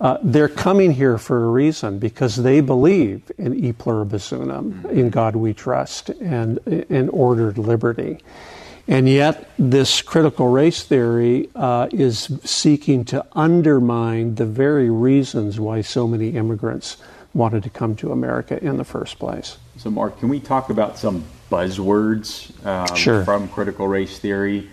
Uh, 0.00 0.18
they're 0.24 0.48
coming 0.48 0.90
here 0.90 1.16
for 1.16 1.44
a 1.44 1.48
reason 1.48 2.00
because 2.00 2.34
they 2.34 2.60
believe 2.60 3.30
in 3.38 3.54
e 3.54 3.72
pluribus 3.72 4.32
unum, 4.32 4.84
in 4.90 5.10
God 5.10 5.36
we 5.36 5.54
trust, 5.54 6.10
and 6.20 6.58
in 6.66 7.08
ordered 7.10 7.56
liberty. 7.56 8.18
And 8.88 9.08
yet, 9.08 9.48
this 9.58 10.02
critical 10.02 10.48
race 10.48 10.82
theory 10.82 11.48
uh, 11.54 11.88
is 11.92 12.32
seeking 12.44 13.04
to 13.06 13.24
undermine 13.32 14.34
the 14.34 14.46
very 14.46 14.90
reasons 14.90 15.60
why 15.60 15.82
so 15.82 16.08
many 16.08 16.30
immigrants 16.30 16.96
wanted 17.32 17.62
to 17.62 17.70
come 17.70 17.94
to 17.96 18.12
America 18.12 18.62
in 18.62 18.76
the 18.76 18.84
first 18.84 19.18
place. 19.18 19.56
So, 19.76 19.90
Mark, 19.90 20.18
can 20.18 20.28
we 20.28 20.40
talk 20.40 20.68
about 20.68 20.98
some 20.98 21.24
buzzwords 21.50 22.50
um, 22.66 22.94
sure. 22.96 23.24
from 23.24 23.48
critical 23.48 23.86
race 23.86 24.18
theory? 24.18 24.68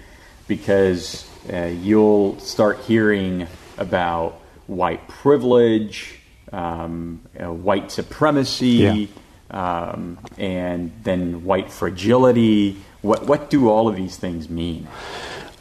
Because 0.47 1.29
uh, 1.51 1.65
you'll 1.65 2.39
start 2.39 2.79
hearing 2.79 3.47
about 3.77 4.41
white 4.67 5.07
privilege, 5.07 6.19
um, 6.51 7.21
uh, 7.39 7.53
white 7.53 7.91
supremacy, 7.91 9.07
yeah. 9.51 9.89
um, 9.91 10.17
and 10.37 10.91
then 11.03 11.45
white 11.45 11.71
fragility 11.71 12.77
what, 13.01 13.25
what 13.25 13.49
do 13.49 13.69
all 13.69 13.87
of 13.87 13.95
these 13.95 14.17
things 14.17 14.49
mean? 14.49 14.87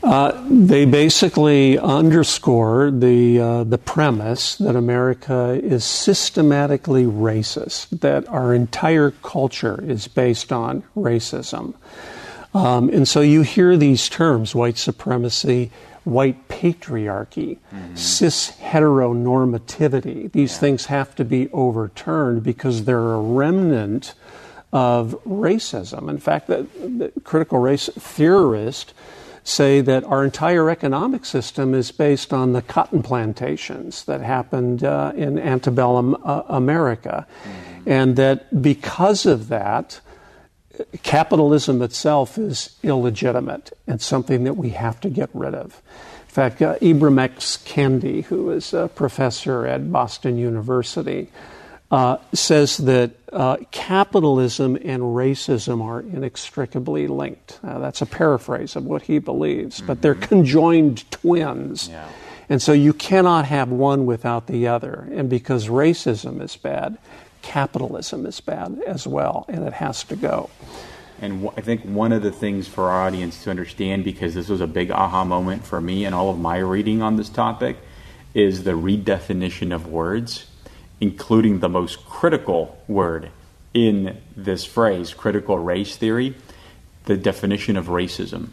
Uh, 0.02 0.40
they 0.48 0.84
basically 0.84 1.76
underscore 1.76 2.88
the 2.92 3.40
uh, 3.40 3.64
the 3.64 3.78
premise 3.78 4.54
that 4.56 4.76
America 4.76 5.58
is 5.60 5.84
systematically 5.84 7.04
racist, 7.04 7.88
that 8.00 8.28
our 8.28 8.54
entire 8.54 9.10
culture 9.10 9.82
is 9.82 10.06
based 10.06 10.52
on 10.52 10.84
racism, 10.96 11.74
um, 12.54 12.88
and 12.90 13.08
so 13.08 13.20
you 13.20 13.42
hear 13.42 13.76
these 13.76 14.08
terms: 14.08 14.54
white 14.54 14.78
supremacy, 14.78 15.72
white 16.04 16.46
patriarchy, 16.46 17.58
mm-hmm. 17.74 17.96
cis 17.96 18.52
heteronormativity. 18.60 20.30
These 20.30 20.54
yeah. 20.54 20.58
things 20.60 20.86
have 20.86 21.16
to 21.16 21.24
be 21.24 21.50
overturned 21.50 22.44
because 22.44 22.84
they're 22.84 23.14
a 23.14 23.20
remnant 23.20 24.14
of 24.72 25.16
racism. 25.26 26.08
In 26.10 26.18
fact, 26.18 26.46
the, 26.46 26.66
the 26.78 27.12
critical 27.24 27.58
race 27.58 27.88
theorists 27.98 28.92
say 29.44 29.80
that 29.80 30.04
our 30.04 30.24
entire 30.24 30.68
economic 30.68 31.24
system 31.24 31.74
is 31.74 31.90
based 31.90 32.32
on 32.32 32.52
the 32.52 32.60
cotton 32.60 33.02
plantations 33.02 34.04
that 34.04 34.20
happened 34.20 34.84
uh, 34.84 35.12
in 35.16 35.38
antebellum 35.38 36.14
uh, 36.22 36.42
America. 36.48 37.26
Mm-hmm. 37.26 37.90
And 37.90 38.16
that 38.16 38.62
because 38.62 39.24
of 39.24 39.48
that, 39.48 40.00
capitalism 41.02 41.82
itself 41.82 42.38
is 42.38 42.76
illegitimate 42.82 43.72
and 43.86 44.00
something 44.00 44.44
that 44.44 44.54
we 44.54 44.70
have 44.70 45.00
to 45.00 45.08
get 45.08 45.30
rid 45.32 45.54
of. 45.54 45.82
In 46.28 46.34
fact, 46.34 46.62
uh, 46.62 46.76
Ibram 46.76 47.18
X. 47.18 47.56
Kendi, 47.64 48.24
who 48.24 48.50
is 48.50 48.74
a 48.74 48.88
professor 48.88 49.66
at 49.66 49.90
Boston 49.90 50.36
University, 50.36 51.30
uh, 51.90 52.18
says 52.34 52.76
that 52.78 53.12
uh, 53.32 53.56
capitalism 53.70 54.76
and 54.76 55.02
racism 55.02 55.82
are 55.82 56.00
inextricably 56.00 57.06
linked. 57.06 57.58
Uh, 57.62 57.78
that's 57.78 58.02
a 58.02 58.06
paraphrase 58.06 58.76
of 58.76 58.84
what 58.84 59.02
he 59.02 59.18
believes, 59.18 59.80
but 59.80 59.94
mm-hmm. 59.94 60.00
they're 60.02 60.14
conjoined 60.14 61.10
twins. 61.10 61.88
Yeah. 61.88 62.08
And 62.50 62.62
so 62.62 62.72
you 62.72 62.92
cannot 62.92 63.44
have 63.46 63.70
one 63.70 64.06
without 64.06 64.46
the 64.46 64.68
other. 64.68 65.08
And 65.12 65.28
because 65.28 65.68
racism 65.68 66.42
is 66.42 66.56
bad, 66.56 66.98
capitalism 67.42 68.26
is 68.26 68.40
bad 68.40 68.80
as 68.86 69.06
well, 69.06 69.44
and 69.48 69.64
it 69.66 69.74
has 69.74 70.04
to 70.04 70.16
go. 70.16 70.50
And 71.20 71.42
w- 71.42 71.52
I 71.56 71.60
think 71.62 71.82
one 71.82 72.12
of 72.12 72.22
the 72.22 72.32
things 72.32 72.68
for 72.68 72.90
our 72.90 73.06
audience 73.06 73.44
to 73.44 73.50
understand, 73.50 74.04
because 74.04 74.34
this 74.34 74.48
was 74.48 74.60
a 74.60 74.66
big 74.66 74.90
aha 74.90 75.24
moment 75.24 75.64
for 75.64 75.80
me 75.80 76.04
and 76.04 76.14
all 76.14 76.30
of 76.30 76.38
my 76.38 76.58
reading 76.58 77.02
on 77.02 77.16
this 77.16 77.28
topic, 77.28 77.76
is 78.34 78.64
the 78.64 78.72
redefinition 78.72 79.74
of 79.74 79.86
words 79.86 80.47
including 81.00 81.60
the 81.60 81.68
most 81.68 82.04
critical 82.06 82.78
word 82.88 83.30
in 83.74 84.18
this 84.36 84.64
phrase, 84.64 85.14
critical 85.14 85.58
race 85.58 85.96
theory, 85.96 86.34
the 87.04 87.16
definition 87.16 87.76
of 87.76 87.86
racism. 87.86 88.48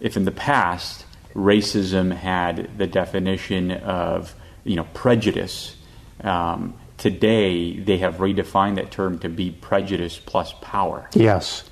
If 0.00 0.16
in 0.16 0.24
the 0.24 0.32
past 0.32 1.04
racism 1.34 2.12
had 2.12 2.78
the 2.78 2.86
definition 2.86 3.70
of 3.70 4.34
you 4.64 4.76
know 4.76 4.86
prejudice, 4.94 5.76
um, 6.22 6.74
today 6.98 7.76
they 7.76 7.98
have 7.98 8.16
redefined 8.16 8.76
that 8.76 8.90
term 8.90 9.18
to 9.20 9.28
be 9.28 9.50
prejudice 9.50 10.18
plus 10.18 10.54
power. 10.60 11.08
Yes. 11.14 11.64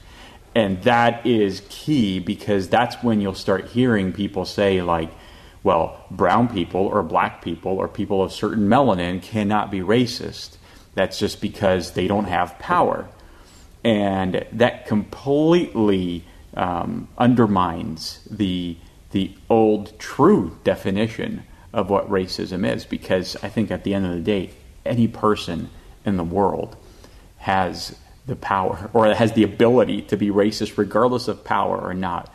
And 0.54 0.82
that 0.82 1.24
is 1.24 1.62
key 1.68 2.18
because 2.18 2.68
that's 2.68 2.96
when 3.04 3.20
you'll 3.20 3.34
start 3.34 3.66
hearing 3.66 4.12
people 4.12 4.44
say 4.44 4.82
like, 4.82 5.10
well, 5.62 6.04
brown 6.10 6.48
people 6.48 6.80
or 6.80 7.02
black 7.02 7.42
people 7.42 7.72
or 7.72 7.88
people 7.88 8.22
of 8.22 8.32
certain 8.32 8.68
melanin 8.68 9.22
cannot 9.22 9.70
be 9.70 9.80
racist. 9.80 10.56
That's 10.94 11.18
just 11.18 11.40
because 11.40 11.92
they 11.92 12.06
don't 12.06 12.24
have 12.24 12.58
power. 12.58 13.08
And 13.84 14.46
that 14.52 14.86
completely 14.86 16.24
um, 16.54 17.08
undermines 17.16 18.20
the, 18.30 18.76
the 19.12 19.34
old 19.48 19.98
true 19.98 20.58
definition 20.64 21.44
of 21.72 21.88
what 21.88 22.10
racism 22.10 22.68
is 22.68 22.84
because 22.84 23.36
I 23.42 23.48
think 23.48 23.70
at 23.70 23.84
the 23.84 23.94
end 23.94 24.06
of 24.06 24.12
the 24.12 24.20
day, 24.20 24.50
any 24.84 25.08
person 25.08 25.70
in 26.04 26.16
the 26.16 26.24
world 26.24 26.76
has 27.38 27.96
the 28.26 28.36
power 28.36 28.90
or 28.92 29.12
has 29.14 29.32
the 29.32 29.44
ability 29.44 30.02
to 30.02 30.16
be 30.16 30.28
racist 30.28 30.76
regardless 30.76 31.28
of 31.28 31.44
power 31.44 31.78
or 31.78 31.94
not. 31.94 32.32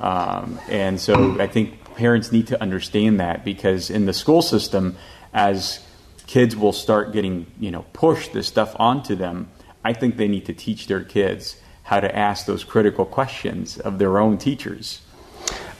Um, 0.00 0.58
and 0.68 1.00
so 1.00 1.40
I 1.40 1.46
think 1.46 1.78
parents 1.98 2.30
need 2.30 2.46
to 2.46 2.62
understand 2.62 3.18
that 3.18 3.44
because 3.44 3.90
in 3.90 4.06
the 4.06 4.12
school 4.12 4.40
system, 4.40 4.96
as 5.34 5.84
kids 6.28 6.54
will 6.54 6.72
start 6.72 7.12
getting, 7.12 7.46
you 7.58 7.72
know, 7.72 7.84
pushed 7.92 8.32
this 8.32 8.46
stuff 8.46 8.76
onto 8.78 9.16
them, 9.16 9.48
I 9.84 9.94
think 9.94 10.16
they 10.16 10.28
need 10.28 10.46
to 10.46 10.54
teach 10.54 10.86
their 10.86 11.02
kids 11.02 11.60
how 11.82 11.98
to 11.98 12.16
ask 12.16 12.46
those 12.46 12.62
critical 12.62 13.04
questions 13.04 13.80
of 13.80 13.98
their 13.98 14.18
own 14.18 14.38
teachers. 14.38 15.00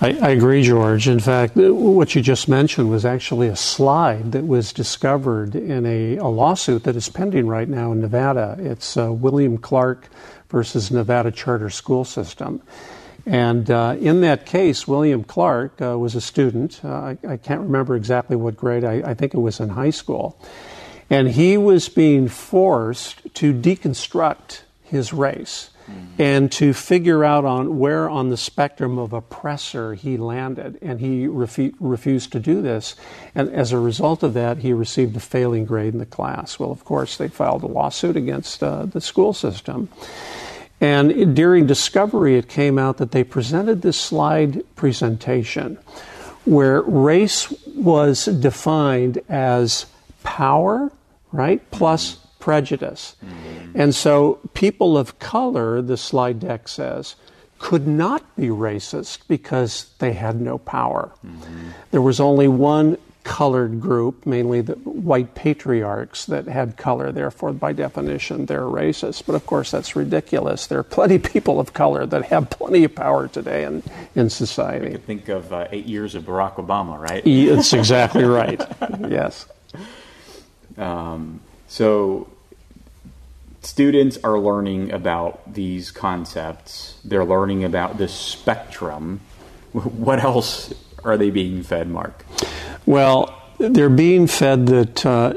I, 0.01 0.09
I, 0.21 0.31
agree, 0.31 0.63
George. 0.63 1.07
In 1.07 1.21
fact, 1.21 1.55
what 1.57 2.15
you 2.15 2.23
just 2.23 2.49
mentioned 2.49 2.91
was 2.91 3.05
actually 3.05 3.47
a 3.47 3.57
slide 3.57 4.33
that 4.33 4.47
was 4.47 4.73
discovered 4.73 5.55
in 5.55 5.87
a, 5.87 6.17
a 6.17 6.27
lawsuit 6.27 6.83
that 6.85 6.97
is 6.97 7.09
pending 7.09 7.47
right 7.47 7.69
now 7.69 7.93
in 7.93 8.01
Nevada. 8.01 8.57
It's 8.59 8.97
uh, 8.97 9.13
William 9.13 9.59
Clark 9.59 10.09
versus 10.49 10.91
Nevada 10.91 11.31
Charter 11.31 11.71
School 11.71 12.05
System. 12.05 12.63
And 13.27 13.71
uh, 13.71 13.97
in 14.01 14.21
that 14.23 14.47
case, 14.47 14.87
William 14.89 15.25
Clark 15.25 15.83
uh, 15.83 15.99
was 15.99 16.15
a 16.15 16.21
student. 16.21 16.81
Uh, 16.83 16.89
I, 16.89 17.19
I, 17.29 17.37
can't 17.37 17.61
remember 17.61 17.95
exactly 17.95 18.37
what 18.37 18.57
grade, 18.57 18.85
I, 18.85 19.03
I, 19.11 19.15
think 19.15 19.35
it 19.35 19.39
was 19.39 19.61
in 19.61 19.71
high 19.71 19.91
school. 19.91 20.41
And 21.11 21.29
he 21.29 21.57
was 21.57 21.89
being 21.89 22.29
forced 22.29 23.35
to 23.35 23.53
deconstruct 23.53 24.63
his 24.83 25.13
race 25.13 25.71
mm-hmm. 25.91 26.23
and 26.23 26.53
to 26.53 26.73
figure 26.73 27.25
out 27.25 27.45
on 27.45 27.79
where 27.79 28.09
on 28.09 28.31
the 28.31 28.37
spectrum 28.37 28.99
of 28.99 29.13
oppressor 29.13 29.95
he 29.95 30.17
landed. 30.17 30.79
And 30.81 31.01
he 31.01 31.27
refu- 31.27 31.75
refused 31.81 32.33
to 32.33 32.41
do 32.41 32.63
this. 32.63 32.95
And 33.35 33.51
as 33.51 33.73
a 33.73 33.79
result 33.79 34.23
of 34.23 34.35
that, 34.35 34.59
he 34.59 34.73
received 34.73 35.17
a 35.17 35.21
failing 35.21 35.65
grade 35.65 35.93
in 35.93 35.99
the 35.99 36.07
class. 36.07 36.59
Well, 36.59 36.71
of 36.71 36.85
course, 36.85 37.17
they 37.17 37.29
filed 37.29 37.63
a 37.63 37.67
lawsuit 37.67 38.17
against 38.17 38.63
uh, 38.63 38.87
the 38.87 39.01
school 39.01 39.33
system. 39.33 39.89
And 40.81 41.35
during 41.35 41.67
discovery, 41.67 42.37
it 42.37 42.49
came 42.49 42.79
out 42.79 42.99
that 42.99 43.11
they 43.11 43.25
presented 43.25 43.83
this 43.83 43.99
slide 43.99 44.63
presentation 44.77 45.79
where 46.45 46.83
race 46.83 47.53
was 47.75 48.27
defined 48.27 49.21
as 49.29 49.87
power, 50.23 50.91
right, 51.33 51.69
plus 51.71 52.19
prejudice. 52.39 53.17
Mm-hmm. 53.25 53.81
And 53.81 53.95
so 53.95 54.39
people 54.55 54.97
of 54.97 55.19
color, 55.19 55.83
the 55.83 55.97
slide 55.97 56.41
deck 56.41 56.69
says, 56.69 57.17
could 57.59 57.87
not 57.89 58.37
be 58.37 58.47
racist 58.47 59.19
because 59.27 59.93
they 59.99 60.13
had 60.13 60.41
no 60.41 60.59
power. 60.59 61.11
Mm-hmm. 61.27 61.71
There 61.91 62.01
was 62.01 62.21
only 62.21 62.47
one 62.47 62.97
colored 63.29 63.79
group, 63.79 64.25
mainly 64.25 64.63
the 64.63 64.73
white 64.73 65.35
patriarchs 65.35 66.25
that 66.27 66.47
had 66.49 66.79
color. 66.79 67.13
Therefore, 67.13 67.53
by 67.53 67.75
definition, 67.75 68.47
they're 68.47 68.63
racist. 68.63 69.27
But 69.27 69.35
of 69.35 69.45
course, 69.45 69.71
that's 69.71 69.95
ridiculous. 69.95 70.67
There 70.67 70.79
are 70.79 70.83
plenty 70.83 71.17
of 71.17 71.25
people 71.25 71.61
of 71.61 71.75
color 71.75 72.07
that 72.07 72.25
have 72.25 72.49
plenty 72.49 72.85
of 72.85 72.95
power 72.95 73.29
today 73.29 73.65
in, 73.65 73.83
in 74.15 74.31
society. 74.31 74.93
You 74.93 74.99
think 74.99 75.29
of 75.29 75.53
uh, 75.53 75.69
eight 75.71 75.85
years 75.85 76.15
of 76.15 76.25
Barack 76.25 76.55
Obama, 76.55 76.99
right? 76.99 77.23
That's 77.23 77.75
exactly 77.75 78.25
right. 78.25 78.61
yes. 79.09 79.47
Um, 80.79 81.41
so, 81.67 82.29
students 83.61 84.17
are 84.25 84.39
learning 84.39 84.91
about 84.93 85.53
these 85.53 85.91
concepts. 85.91 86.99
They're 87.05 87.27
learning 87.27 87.63
about 87.63 87.99
this 87.99 88.15
spectrum. 88.15 89.21
What 89.73 90.25
else 90.25 90.73
are 91.05 91.19
they 91.19 91.29
being 91.29 91.63
fed, 91.63 91.89
Mark? 91.91 92.25
Well, 92.89 93.39
they're 93.59 93.91
being 93.91 94.27
fed 94.27 94.67
that 94.69 95.05
uh, 95.05 95.35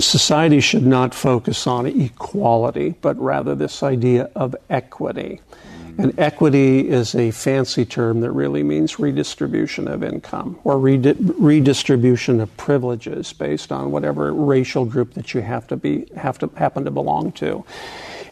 society 0.00 0.60
should 0.60 0.84
not 0.84 1.14
focus 1.14 1.66
on 1.66 1.86
equality, 1.86 2.94
but 3.00 3.18
rather 3.18 3.54
this 3.54 3.82
idea 3.82 4.28
of 4.36 4.54
equity. 4.68 5.40
And 5.96 6.16
equity 6.18 6.86
is 6.86 7.14
a 7.14 7.30
fancy 7.30 7.86
term 7.86 8.20
that 8.20 8.32
really 8.32 8.62
means 8.62 8.98
redistribution 8.98 9.88
of 9.88 10.04
income 10.04 10.58
or 10.62 10.78
redi- 10.78 11.16
redistribution 11.38 12.38
of 12.38 12.54
privileges 12.58 13.32
based 13.32 13.72
on 13.72 13.90
whatever 13.90 14.30
racial 14.34 14.84
group 14.84 15.14
that 15.14 15.32
you 15.32 15.40
have 15.40 15.66
to 15.68 15.76
be 15.78 16.04
have 16.18 16.38
to 16.40 16.50
happen 16.58 16.84
to 16.84 16.90
belong 16.90 17.32
to. 17.32 17.64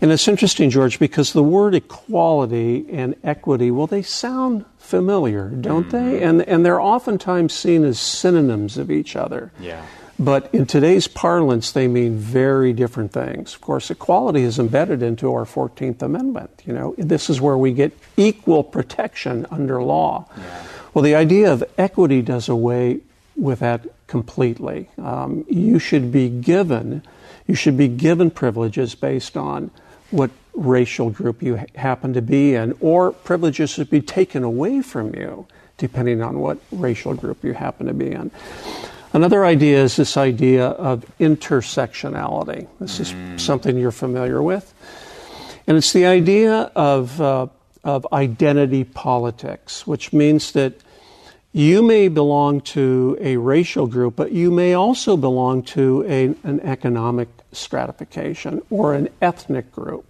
And 0.02 0.12
it's 0.12 0.28
interesting, 0.28 0.68
George, 0.68 0.98
because 0.98 1.32
the 1.32 1.42
word 1.42 1.74
equality 1.74 2.84
and 2.90 3.14
equity, 3.24 3.70
well, 3.70 3.86
they 3.86 4.02
sound 4.02 4.66
familiar, 4.86 5.48
don't 5.48 5.88
mm-hmm. 5.88 6.10
they? 6.10 6.22
And, 6.22 6.42
and 6.42 6.64
they're 6.64 6.80
oftentimes 6.80 7.52
seen 7.52 7.84
as 7.84 7.98
synonyms 7.98 8.78
of 8.78 8.90
each 8.90 9.16
other. 9.16 9.52
Yeah. 9.60 9.84
But 10.18 10.48
in 10.54 10.64
today's 10.64 11.08
parlance, 11.08 11.72
they 11.72 11.88
mean 11.88 12.16
very 12.16 12.72
different 12.72 13.12
things. 13.12 13.54
Of 13.54 13.60
course, 13.60 13.90
equality 13.90 14.42
is 14.42 14.58
embedded 14.58 15.02
into 15.02 15.32
our 15.32 15.44
14th 15.44 16.00
Amendment. 16.00 16.62
You 16.64 16.72
know, 16.72 16.94
this 16.96 17.28
is 17.28 17.40
where 17.40 17.58
we 17.58 17.72
get 17.72 17.92
equal 18.16 18.64
protection 18.64 19.46
under 19.50 19.82
law. 19.82 20.26
Yeah. 20.36 20.66
Well, 20.94 21.02
the 21.02 21.14
idea 21.14 21.52
of 21.52 21.62
equity 21.76 22.22
does 22.22 22.48
away 22.48 23.00
with 23.36 23.58
that 23.58 23.82
completely. 24.06 24.88
Um, 24.96 25.44
you 25.50 25.78
should 25.78 26.10
be 26.10 26.30
given, 26.30 27.02
you 27.46 27.54
should 27.54 27.76
be 27.76 27.88
given 27.88 28.30
privileges 28.30 28.94
based 28.94 29.36
on 29.36 29.70
what 30.10 30.30
racial 30.56 31.10
group 31.10 31.42
you 31.42 31.60
happen 31.74 32.14
to 32.14 32.22
be 32.22 32.54
in, 32.54 32.74
or 32.80 33.12
privileges 33.12 33.70
should 33.70 33.90
be 33.90 34.00
taken 34.00 34.42
away 34.42 34.82
from 34.82 35.14
you 35.14 35.46
depending 35.78 36.22
on 36.22 36.38
what 36.38 36.58
racial 36.72 37.14
group 37.14 37.44
you 37.44 37.52
happen 37.52 37.86
to 37.86 37.94
be 37.94 38.10
in. 38.10 38.30
Another 39.12 39.44
idea 39.44 39.82
is 39.82 39.96
this 39.96 40.16
idea 40.16 40.66
of 40.66 41.04
intersectionality. 41.20 42.66
This 42.80 43.00
is 43.00 43.12
mm. 43.12 43.38
something 43.38 43.76
you're 43.76 43.92
familiar 43.92 44.42
with. 44.42 44.72
And 45.66 45.76
it's 45.76 45.92
the 45.92 46.06
idea 46.06 46.70
of, 46.74 47.20
uh, 47.20 47.46
of 47.84 48.06
identity 48.12 48.84
politics, 48.84 49.86
which 49.86 50.12
means 50.12 50.52
that 50.52 50.74
you 51.52 51.82
may 51.82 52.08
belong 52.08 52.60
to 52.60 53.16
a 53.20 53.38
racial 53.38 53.86
group, 53.86 54.16
but 54.16 54.32
you 54.32 54.50
may 54.50 54.74
also 54.74 55.16
belong 55.16 55.62
to 55.62 56.04
a, 56.06 56.34
an 56.46 56.60
economic 56.60 57.28
stratification 57.52 58.60
or 58.68 58.92
an 58.94 59.08
ethnic 59.22 59.72
group 59.72 60.05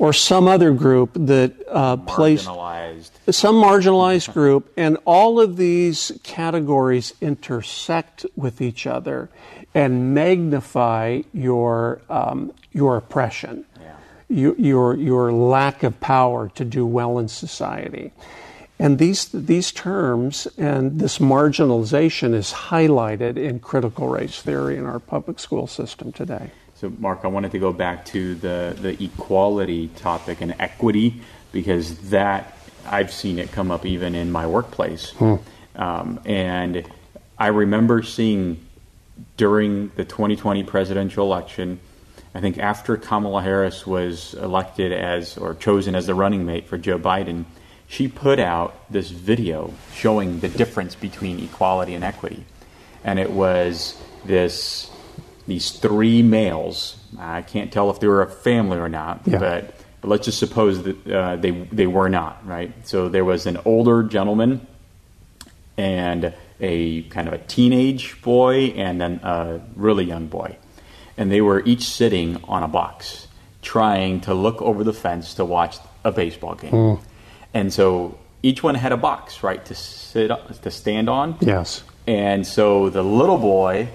or 0.00 0.14
some 0.14 0.48
other 0.48 0.72
group 0.72 1.10
that 1.14 1.52
uh, 1.68 1.94
plays 1.98 2.44
some 2.44 3.56
marginalized 3.56 4.32
group, 4.32 4.72
and 4.76 4.96
all 5.04 5.38
of 5.38 5.58
these 5.58 6.10
categories 6.22 7.12
intersect 7.20 8.24
with 8.34 8.62
each 8.62 8.86
other 8.86 9.28
and 9.74 10.14
magnify 10.14 11.20
your 11.34 12.00
um, 12.08 12.50
your 12.72 12.96
oppression, 12.96 13.66
yeah. 13.78 13.96
your, 14.28 14.54
your 14.56 14.96
your 14.96 15.32
lack 15.32 15.82
of 15.82 16.00
power 16.00 16.48
to 16.54 16.64
do 16.64 16.86
well 16.86 17.18
in 17.18 17.28
society. 17.28 18.10
And 18.78 18.98
these, 18.98 19.26
these 19.26 19.70
terms 19.72 20.48
and 20.56 20.98
this 20.98 21.18
marginalization 21.18 22.32
is 22.32 22.50
highlighted 22.50 23.36
in 23.36 23.60
critical 23.60 24.08
race 24.08 24.40
theory 24.40 24.78
in 24.78 24.86
our 24.86 24.98
public 24.98 25.38
school 25.38 25.66
system 25.66 26.12
today. 26.12 26.50
So, 26.80 26.90
Mark, 26.98 27.20
I 27.24 27.26
wanted 27.26 27.50
to 27.50 27.58
go 27.58 27.74
back 27.74 28.06
to 28.06 28.36
the, 28.36 28.74
the 28.80 29.04
equality 29.04 29.88
topic 29.96 30.40
and 30.40 30.54
equity 30.58 31.20
because 31.52 31.98
that 32.08 32.56
I've 32.86 33.12
seen 33.12 33.38
it 33.38 33.52
come 33.52 33.70
up 33.70 33.84
even 33.84 34.14
in 34.14 34.32
my 34.32 34.46
workplace. 34.46 35.10
Hmm. 35.10 35.34
Um, 35.76 36.20
and 36.24 36.90
I 37.38 37.48
remember 37.48 38.02
seeing 38.02 38.64
during 39.36 39.88
the 39.96 40.06
2020 40.06 40.62
presidential 40.62 41.26
election, 41.26 41.80
I 42.34 42.40
think 42.40 42.56
after 42.56 42.96
Kamala 42.96 43.42
Harris 43.42 43.86
was 43.86 44.32
elected 44.32 44.90
as 44.90 45.36
or 45.36 45.56
chosen 45.56 45.94
as 45.94 46.06
the 46.06 46.14
running 46.14 46.46
mate 46.46 46.66
for 46.66 46.78
Joe 46.78 46.98
Biden, 46.98 47.44
she 47.88 48.08
put 48.08 48.38
out 48.38 48.90
this 48.90 49.10
video 49.10 49.74
showing 49.92 50.40
the 50.40 50.48
difference 50.48 50.94
between 50.94 51.40
equality 51.40 51.92
and 51.92 52.02
equity. 52.02 52.46
And 53.04 53.18
it 53.18 53.30
was 53.30 54.00
this 54.24 54.89
these 55.50 55.72
three 55.72 56.22
males. 56.22 56.96
I 57.18 57.42
can't 57.42 57.72
tell 57.72 57.90
if 57.90 58.00
they 58.00 58.06
were 58.06 58.22
a 58.22 58.30
family 58.30 58.78
or 58.78 58.88
not, 58.88 59.22
yeah. 59.26 59.38
but, 59.38 59.74
but, 60.00 60.08
let's 60.08 60.24
just 60.24 60.38
suppose 60.38 60.82
that 60.84 61.06
uh, 61.06 61.36
they 61.36 61.50
they 61.50 61.86
were 61.86 62.08
not 62.08 62.46
right. 62.46 62.72
So 62.86 63.08
there 63.08 63.24
was 63.24 63.46
an 63.46 63.58
older 63.64 64.02
gentleman 64.02 64.66
and 65.76 66.32
a 66.60 67.02
kind 67.02 67.26
of 67.28 67.34
a 67.34 67.38
teenage 67.38 68.20
boy 68.22 68.66
and 68.76 69.00
then 69.00 69.20
a 69.22 69.60
really 69.76 70.04
young 70.04 70.26
boy, 70.28 70.56
and 71.16 71.30
they 71.30 71.40
were 71.40 71.62
each 71.64 71.84
sitting 71.84 72.42
on 72.44 72.62
a 72.62 72.68
box 72.68 73.26
trying 73.62 74.20
to 74.22 74.34
look 74.34 74.62
over 74.62 74.84
the 74.84 74.92
fence 74.92 75.34
to 75.34 75.44
watch 75.44 75.76
a 76.04 76.12
baseball 76.12 76.54
game. 76.54 76.72
Mm. 76.72 77.00
And 77.52 77.72
so 77.72 78.18
each 78.42 78.62
one 78.62 78.74
had 78.74 78.92
a 78.92 78.96
box, 78.96 79.42
right, 79.42 79.62
to 79.66 79.74
sit 79.74 80.30
to 80.62 80.70
stand 80.70 81.10
on. 81.10 81.36
Yes. 81.40 81.82
And 82.06 82.46
so 82.46 82.88
the 82.90 83.02
little 83.02 83.38
boy 83.38 83.88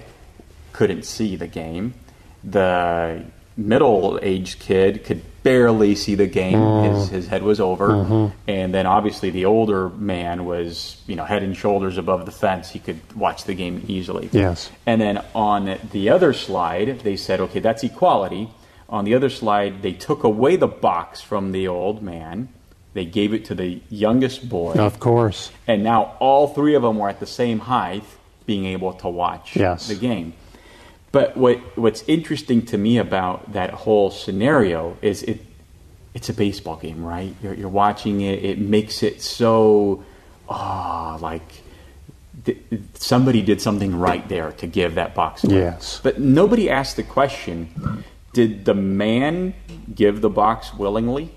couldn't 0.76 1.04
see 1.04 1.36
the 1.36 1.46
game. 1.46 1.94
The 2.44 3.24
middle 3.56 4.18
aged 4.20 4.60
kid 4.60 5.04
could 5.04 5.22
barely 5.42 5.94
see 5.94 6.14
the 6.14 6.26
game. 6.26 6.58
Mm. 6.58 6.92
His, 6.92 7.08
his 7.08 7.26
head 7.28 7.42
was 7.42 7.60
over. 7.60 7.88
Mm-hmm. 7.88 8.38
And 8.46 8.74
then 8.74 8.84
obviously 8.84 9.30
the 9.30 9.46
older 9.46 9.88
man 9.88 10.44
was, 10.44 11.00
you 11.06 11.16
know, 11.16 11.24
head 11.24 11.42
and 11.42 11.56
shoulders 11.56 11.96
above 11.96 12.26
the 12.26 12.32
fence. 12.32 12.68
He 12.68 12.78
could 12.78 13.00
watch 13.16 13.44
the 13.44 13.54
game 13.54 13.84
easily. 13.88 14.28
Yes. 14.32 14.70
And 14.84 15.00
then 15.00 15.24
on 15.34 15.78
the 15.92 16.10
other 16.10 16.34
slide, 16.34 17.00
they 17.00 17.16
said, 17.16 17.40
okay, 17.40 17.60
that's 17.60 17.82
equality. 17.82 18.50
On 18.90 19.06
the 19.06 19.14
other 19.14 19.30
slide, 19.30 19.80
they 19.80 19.92
took 19.92 20.24
away 20.24 20.56
the 20.56 20.68
box 20.68 21.22
from 21.22 21.52
the 21.52 21.66
old 21.68 22.02
man. 22.02 22.50
They 22.92 23.06
gave 23.06 23.32
it 23.32 23.46
to 23.46 23.54
the 23.54 23.80
youngest 23.88 24.46
boy. 24.48 24.74
Of 24.74 25.00
course. 25.00 25.50
And 25.66 25.82
now 25.82 26.16
all 26.18 26.48
three 26.48 26.74
of 26.74 26.82
them 26.82 26.98
were 26.98 27.08
at 27.08 27.20
the 27.20 27.26
same 27.26 27.60
height, 27.60 28.04
being 28.44 28.66
able 28.66 28.92
to 28.92 29.08
watch 29.08 29.56
yes. 29.56 29.88
the 29.88 29.96
game. 29.96 30.34
But 31.16 31.34
what 31.34 31.56
what's 31.78 32.04
interesting 32.06 32.66
to 32.66 32.76
me 32.76 32.98
about 32.98 33.54
that 33.54 33.70
whole 33.70 34.10
scenario 34.10 34.98
is 35.00 35.22
it 35.22 35.40
it's 36.12 36.28
a 36.28 36.34
baseball 36.34 36.76
game, 36.76 37.02
right? 37.02 37.34
You're, 37.42 37.54
you're 37.54 37.70
watching 37.70 38.20
it. 38.20 38.44
It 38.44 38.58
makes 38.58 39.02
it 39.02 39.22
so 39.22 40.04
ah 40.46 41.16
like 41.22 41.62
th- 42.44 42.58
somebody 42.92 43.40
did 43.40 43.62
something 43.62 43.98
right 43.98 44.28
there 44.28 44.52
to 44.60 44.66
give 44.66 44.96
that 44.96 45.14
box 45.14 45.42
away. 45.42 45.60
Yes. 45.60 46.00
But 46.02 46.20
nobody 46.20 46.68
asked 46.68 46.96
the 46.96 47.02
question: 47.02 48.04
Did 48.34 48.66
the 48.66 48.74
man 48.74 49.54
give 49.94 50.20
the 50.20 50.28
box 50.28 50.74
willingly? 50.74 51.34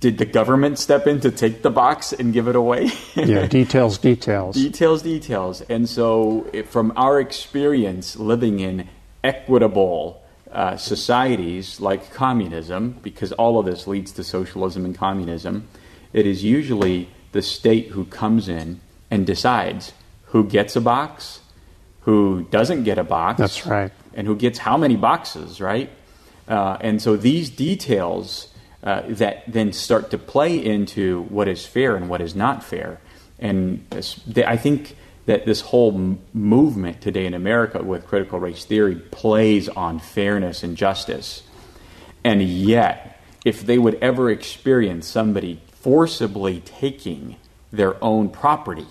Did 0.00 0.16
the 0.16 0.24
government 0.24 0.78
step 0.78 1.06
in 1.06 1.20
to 1.20 1.30
take 1.30 1.60
the 1.60 1.70
box 1.70 2.14
and 2.14 2.32
give 2.32 2.48
it 2.48 2.56
away? 2.56 2.90
yeah, 3.14 3.46
details, 3.46 3.98
details. 3.98 4.54
details, 4.54 5.02
details. 5.02 5.60
And 5.62 5.86
so, 5.86 6.50
from 6.70 6.92
our 6.96 7.20
experience 7.20 8.16
living 8.16 8.60
in 8.60 8.88
equitable 9.22 10.22
uh, 10.50 10.78
societies 10.78 11.80
like 11.80 12.14
communism, 12.14 12.98
because 13.02 13.32
all 13.32 13.58
of 13.58 13.66
this 13.66 13.86
leads 13.86 14.12
to 14.12 14.24
socialism 14.24 14.86
and 14.86 14.96
communism, 14.96 15.68
it 16.14 16.26
is 16.26 16.42
usually 16.42 17.08
the 17.32 17.42
state 17.42 17.88
who 17.88 18.06
comes 18.06 18.48
in 18.48 18.80
and 19.10 19.26
decides 19.26 19.92
who 20.26 20.44
gets 20.44 20.76
a 20.76 20.80
box, 20.80 21.40
who 22.00 22.46
doesn't 22.50 22.84
get 22.84 22.98
a 22.98 23.04
box. 23.04 23.38
That's 23.38 23.66
right. 23.66 23.92
And 24.14 24.26
who 24.26 24.34
gets 24.34 24.58
how 24.58 24.76
many 24.76 24.96
boxes, 24.96 25.60
right? 25.60 25.90
Uh, 26.48 26.78
and 26.80 27.00
so 27.00 27.16
these 27.16 27.50
details 27.50 28.49
uh, 28.82 29.02
that 29.08 29.44
then 29.46 29.72
start 29.72 30.10
to 30.10 30.18
play 30.18 30.56
into 30.56 31.22
what 31.24 31.48
is 31.48 31.66
fair 31.66 31.96
and 31.96 32.08
what 32.08 32.20
is 32.20 32.34
not 32.34 32.64
fair. 32.64 33.00
And 33.38 33.84
I 34.46 34.56
think 34.56 34.96
that 35.26 35.46
this 35.46 35.60
whole 35.60 36.18
movement 36.32 37.00
today 37.00 37.26
in 37.26 37.34
America 37.34 37.82
with 37.82 38.06
critical 38.06 38.40
race 38.40 38.64
theory 38.64 38.96
plays 38.96 39.68
on 39.68 39.98
fairness 39.98 40.62
and 40.62 40.76
justice. 40.76 41.42
And 42.24 42.42
yet, 42.42 43.20
if 43.44 43.64
they 43.64 43.78
would 43.78 43.94
ever 43.96 44.30
experience 44.30 45.06
somebody 45.06 45.60
forcibly 45.72 46.60
taking 46.60 47.36
their 47.72 48.02
own 48.02 48.28
property, 48.28 48.86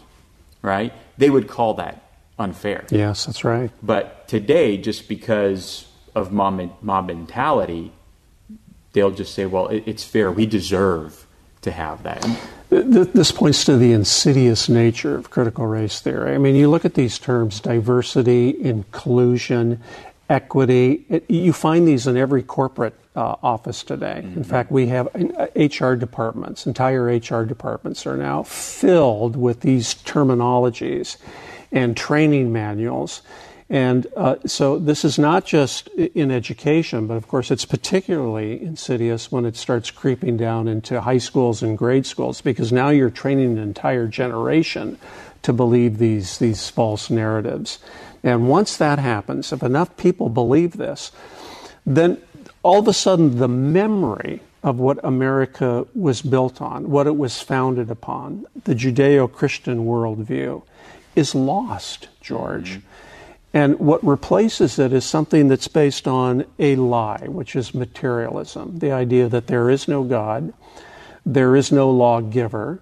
right, 0.61 0.93
they 1.17 1.29
would 1.29 1.47
call 1.47 1.75
that 1.75 2.03
unfair. 2.39 2.85
Yes, 2.89 3.25
that's 3.25 3.43
right. 3.43 3.71
But 3.83 4.27
today, 4.27 4.77
just 4.77 5.07
because 5.07 5.87
of 6.15 6.31
mob, 6.31 6.71
mob 6.81 7.07
mentality, 7.07 7.91
they'll 8.93 9.11
just 9.11 9.33
say, 9.33 9.45
well, 9.45 9.67
it, 9.67 9.83
it's 9.85 10.03
fair. 10.03 10.31
We 10.31 10.45
deserve 10.45 11.25
to 11.61 11.71
have 11.71 12.03
that. 12.03 12.25
This 12.69 13.31
points 13.31 13.65
to 13.65 13.77
the 13.77 13.91
insidious 13.91 14.69
nature 14.69 15.15
of 15.15 15.29
critical 15.29 15.65
race 15.65 15.99
theory. 15.99 16.35
I 16.35 16.37
mean, 16.37 16.55
you 16.55 16.69
look 16.69 16.85
at 16.85 16.93
these 16.93 17.17
terms 17.17 17.59
diversity, 17.59 18.55
inclusion, 18.61 19.81
equity. 20.29 21.05
It, 21.09 21.29
you 21.29 21.51
find 21.51 21.87
these 21.87 22.07
in 22.07 22.15
every 22.15 22.43
corporate 22.43 22.93
uh, 23.15 23.35
office 23.41 23.83
today. 23.83 24.21
Mm-hmm. 24.23 24.37
In 24.37 24.43
fact, 24.43 24.71
we 24.71 24.87
have 24.87 25.07
HR 25.55 25.85
uh, 25.85 25.95
departments, 25.95 26.67
entire 26.67 27.05
HR 27.05 27.43
departments 27.43 28.05
are 28.05 28.15
now 28.15 28.43
filled 28.43 29.35
with 29.35 29.61
these 29.61 29.95
terminologies 29.95 31.17
and 31.71 31.97
training 31.97 32.53
manuals 32.53 33.21
and 33.69 34.07
uh, 34.17 34.37
so 34.47 34.79
this 34.79 35.05
is 35.05 35.19
not 35.19 35.45
just 35.45 35.89
in 35.89 36.31
education, 36.31 37.05
but 37.05 37.17
of 37.17 37.27
course 37.27 37.51
it's 37.51 37.65
particularly 37.65 38.61
insidious 38.61 39.31
when 39.31 39.45
it 39.45 39.55
starts 39.55 39.91
creeping 39.91 40.37
down 40.37 40.67
into 40.67 41.01
high 41.01 41.19
schools 41.19 41.61
and 41.61 41.77
grade 41.77 42.07
schools 42.07 42.41
because 42.41 42.71
now 42.71 42.89
you're 42.89 43.11
training 43.11 43.53
an 43.53 43.59
entire 43.59 44.07
generation 44.07 44.97
to 45.43 45.53
believe 45.53 45.99
these, 45.99 46.39
these 46.39 46.67
false 46.69 47.11
narratives. 47.11 47.77
And 48.23 48.49
once 48.49 48.75
that 48.77 48.97
happens, 48.97 49.53
if 49.53 49.61
enough 49.61 49.95
people 49.97 50.29
believe 50.29 50.73
this, 50.73 51.11
then 51.85 52.19
all 52.63 52.79
of 52.79 52.87
a 52.87 52.93
sudden 52.93 53.37
the 53.37 53.47
memory 53.47 54.41
of 54.63 54.79
what 54.79 54.99
America 55.03 55.85
was 55.93 56.21
built 56.21 56.61
on, 56.61 56.89
what 56.89 57.07
it 57.07 57.15
was 57.15 57.41
founded 57.41 57.89
upon, 57.89 58.45
the 58.65 58.75
Judeo 58.75 59.31
Christian 59.31 59.85
worldview, 59.85 60.63
is 61.15 61.33
lost, 61.33 62.09
George. 62.19 62.71
Mm-hmm. 62.71 62.88
And 63.53 63.79
what 63.79 64.05
replaces 64.05 64.77
it 64.77 64.93
is 64.93 65.05
something 65.05 65.47
that's 65.47 65.67
based 65.67 66.07
on 66.07 66.45
a 66.59 66.75
lie, 66.75 67.25
which 67.27 67.55
is 67.55 67.73
materialism 67.73 68.77
the 68.79 68.91
idea 68.91 69.27
that 69.27 69.47
there 69.47 69.69
is 69.69 69.87
no 69.87 70.03
God, 70.03 70.53
there 71.25 71.55
is 71.55 71.71
no 71.71 71.89
lawgiver, 71.89 72.79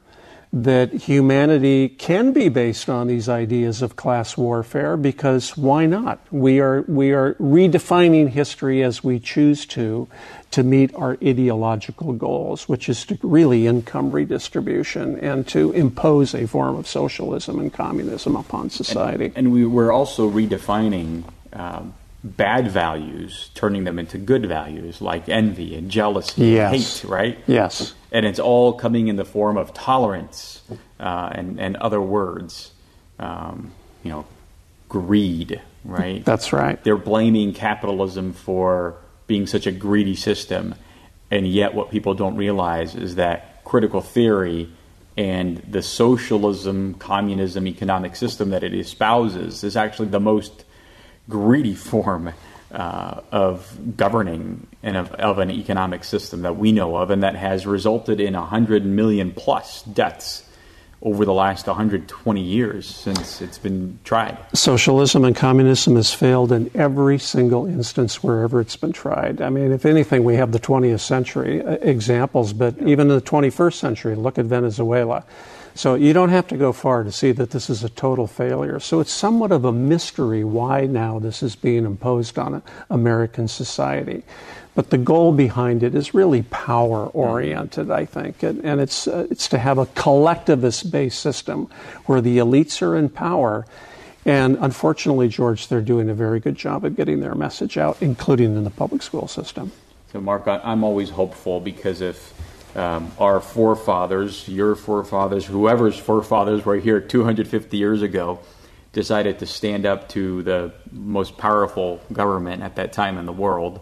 that 0.54 0.94
humanity 0.94 1.90
can 1.90 2.32
be 2.32 2.48
based 2.48 2.90
on 2.90 3.08
these 3.08 3.28
ideas 3.28 3.82
of 3.82 3.96
class 3.96 4.38
warfare 4.38 4.96
because 4.96 5.58
why 5.58 5.86
not? 5.86 6.20
We 6.32 6.60
are, 6.62 6.84
we 6.88 7.12
are 7.12 7.34
redefining 7.36 8.30
history 8.30 8.82
as 8.82 9.04
we 9.04 9.20
choose 9.20 9.66
to 9.68 10.08
to 10.50 10.64
meet 10.64 10.96
our 10.96 11.18
ideological 11.24 12.14
goals, 12.14 12.70
which 12.70 12.88
is 12.88 13.06
to 13.06 13.20
really 13.22 13.68
income 13.68 14.12
redistribution 14.12 15.20
and 15.20 15.46
to 15.50 15.72
impose 15.74 16.34
a 16.34 16.48
form 16.48 16.78
of 16.78 16.88
socialism 16.88 17.60
and 17.60 17.74
communism 17.74 18.36
upon 18.36 18.70
society. 18.70 19.26
And, 19.26 19.38
and 19.38 19.52
we 19.52 19.66
were 19.66 19.92
also 19.92 20.30
redefining. 20.30 21.24
Um, 21.52 21.94
bad 22.24 22.70
values, 22.70 23.50
turning 23.54 23.84
them 23.84 24.00
into 24.00 24.18
good 24.18 24.46
values 24.46 25.02
like 25.02 25.30
envy 25.30 25.76
and 25.76 25.90
jealousy 25.90 26.48
yes. 26.48 26.74
and 26.74 26.82
hate, 26.82 27.10
right? 27.10 27.40
Yes. 27.48 27.94
And 28.12 28.26
it's 28.26 28.40
all 28.40 28.74
coming 28.74 29.08
in 29.08 29.16
the 29.16 29.26
form 29.26 29.58
of 29.58 29.74
tolerance 29.74 30.62
uh, 31.00 31.30
and, 31.34 31.60
and 31.60 31.78
other 31.78 32.02
words. 32.02 32.72
Um, 33.20 33.72
you 34.04 34.12
know, 34.12 34.26
greed, 34.90 35.62
right? 35.84 36.24
That's 36.24 36.54
right. 36.54 36.82
They're 36.84 36.98
blaming 36.98 37.54
capitalism 37.54 38.34
for 38.34 38.96
being 39.26 39.48
such 39.48 39.68
a 39.68 39.72
greedy 39.72 40.16
system. 40.16 40.76
And 41.30 41.48
yet, 41.48 41.74
what 41.74 41.92
people 41.92 42.14
don't 42.14 42.38
realize 42.38 42.96
is 42.96 43.16
that 43.16 43.64
critical 43.66 44.02
theory 44.02 44.72
and 45.18 45.58
the 45.58 45.82
socialism, 45.82 46.94
communism, 46.94 47.68
economic 47.68 48.16
system 48.16 48.52
that 48.52 48.64
it 48.64 48.74
espouses 48.74 49.64
is 49.64 49.76
actually 49.76 50.08
the 50.10 50.20
most 50.20 50.64
greedy 51.30 51.76
form 51.76 52.34
uh, 52.72 53.22
of 53.32 53.96
governing 53.96 54.68
and 54.84 54.98
of, 54.98 55.12
of, 55.14 55.40
an 55.40 55.50
economic 55.50 56.04
system 56.04 56.42
that 56.42 56.58
we 56.58 56.72
know 56.72 56.98
of, 56.98 57.10
and 57.10 57.24
that 57.24 57.36
has 57.36 57.66
resulted 57.66 58.20
in 58.20 58.34
100 58.34 58.86
million 58.86 59.32
plus 59.32 59.84
deaths 59.84 60.44
over 61.02 61.26
the 61.26 61.34
last 61.34 61.68
120 61.68 62.42
years 62.42 62.88
since 62.88 63.42
it's 63.42 63.60
been 63.60 64.00
tried. 64.04 64.38
Socialism 64.54 65.24
and 65.24 65.36
communism 65.36 65.96
has 65.96 66.12
failed 66.12 66.52
in 66.52 66.72
every 66.74 67.20
single 67.20 67.68
instance 67.68 68.24
wherever 68.24 68.60
it's 68.60 68.76
been 68.76 68.94
tried. 68.94 69.40
I 69.40 69.50
mean, 69.50 69.72
if 69.72 69.86
anything, 69.86 70.24
we 70.24 70.36
have 70.36 70.52
the 70.52 70.60
20th 70.60 71.02
century 71.02 71.64
uh, 71.64 71.74
examples, 71.82 72.52
but 72.52 72.76
even 72.80 73.12
in 73.12 73.16
the 73.16 73.22
21st 73.22 73.74
century, 73.74 74.16
look 74.16 74.40
at 74.40 74.46
Venezuela. 74.46 75.24
So 75.78 75.94
you 75.94 76.12
don't 76.12 76.30
have 76.30 76.48
to 76.48 76.58
go 76.58 76.74
far 76.74 77.04
to 77.04 77.12
see 77.12 77.32
that 77.34 77.52
this 77.52 77.70
is 77.70 77.84
a 77.84 77.90
total 77.90 78.26
failure. 78.26 78.80
So 78.80 79.00
it's 79.00 79.12
somewhat 79.12 79.52
of 79.52 79.64
a 79.64 79.72
mystery 79.72 80.44
why 80.44 80.88
now 80.88 81.20
this 81.20 81.44
is 81.44 81.56
being 81.56 81.86
imposed 81.86 82.40
on 82.40 82.64
American 82.90 83.48
society. 83.48 84.24
But 84.74 84.90
the 84.90 84.98
goal 84.98 85.34
behind 85.34 85.84
it 85.84 85.94
is 85.94 86.16
really 86.16 86.42
power 86.42 87.06
oriented, 87.06 87.92
I 87.92 88.06
think. 88.06 88.42
And, 88.42 88.66
and 88.66 88.82
it's, 88.82 89.08
uh, 89.08 89.28
it's 89.30 89.48
to 89.50 89.60
have 89.60 89.78
a 89.78 89.86
collectivist 89.86 90.92
based 90.92 91.20
system 91.20 91.70
where 92.08 92.22
the 92.22 92.40
elites 92.40 92.82
are 92.82 92.96
in 92.96 93.08
power. 93.08 93.68
And 94.26 94.58
unfortunately, 94.60 95.28
George, 95.28 95.68
they're 95.68 95.82
doing 95.82 96.10
a 96.10 96.16
very 96.16 96.40
good 96.40 96.56
job 96.56 96.86
of 96.86 96.96
getting 96.96 97.20
their 97.20 97.36
message 97.36 97.78
out, 97.78 98.02
including 98.02 98.56
in 98.56 98.64
the 98.64 98.72
public 98.72 99.04
school 99.04 99.28
system. 99.28 99.72
So, 100.12 100.22
Mark, 100.22 100.48
I'm 100.48 100.84
always 100.84 101.12
hopeful 101.12 101.60
because 101.60 102.02
if 102.02 102.34
um, 102.78 103.12
our 103.20 103.40
forefathers, 103.40 104.48
your 104.48 104.76
forefathers, 104.76 105.46
whoever's 105.46 105.98
forefathers 105.98 106.66
were 106.66 106.78
here 106.78 107.02
250 107.02 107.76
years 107.76 108.02
ago, 108.02 108.40
decided 108.94 109.40
to 109.40 109.46
stand 109.46 109.86
up 109.86 110.10
to 110.10 110.44
the 110.44 110.72
most 110.92 111.38
powerful 111.38 112.00
government 112.14 112.62
at 112.64 112.76
that 112.76 112.94
time 112.94 113.18
in 113.18 113.26
the 113.26 113.34
world, 113.34 113.80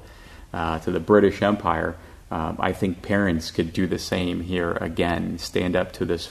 uh, 0.53 0.79
to 0.79 0.91
the 0.91 0.99
British 0.99 1.41
Empire. 1.41 1.95
Um, 2.31 2.57
I 2.59 2.73
think 2.73 3.01
parents 3.01 3.51
could 3.51 3.73
do 3.73 3.85
the 3.85 3.99
same 3.99 4.41
here 4.41 4.71
again, 4.81 5.37
stand 5.37 5.75
up 5.75 5.91
to 5.93 6.05
this 6.05 6.29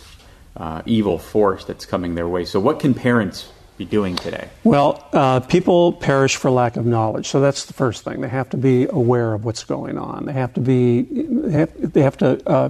uh, 0.57 0.83
evil 0.87 1.19
force 1.19 1.65
that's 1.65 1.87
coming 1.87 2.15
their 2.15 2.29
way. 2.29 2.45
So, 2.45 2.61
what 2.61 2.81
can 2.81 2.95
parents 2.95 3.49
be 3.77 3.85
doing 3.85 4.17
today? 4.17 4.49
Well, 4.63 5.07
uh, 5.13 5.41
people 5.41 5.93
perish 5.93 6.37
for 6.37 6.51
lack 6.51 6.77
of 6.77 6.87
knowledge. 6.87 7.27
So 7.27 7.41
that's 7.41 7.65
the 7.65 7.73
first 7.73 8.05
thing. 8.05 8.21
They 8.21 8.29
have 8.29 8.51
to 8.51 8.57
be 8.57 8.85
aware 8.85 9.35
of 9.35 9.45
what's 9.45 9.65
going 9.65 9.99
on. 9.99 10.27
They 10.27 10.33
have 10.33 10.55
to 10.55 10.61
be, 10.61 11.03
they 11.03 11.53
have, 11.53 11.93
they 11.93 12.03
have 12.03 12.17
to 12.19 12.49
uh, 12.49 12.69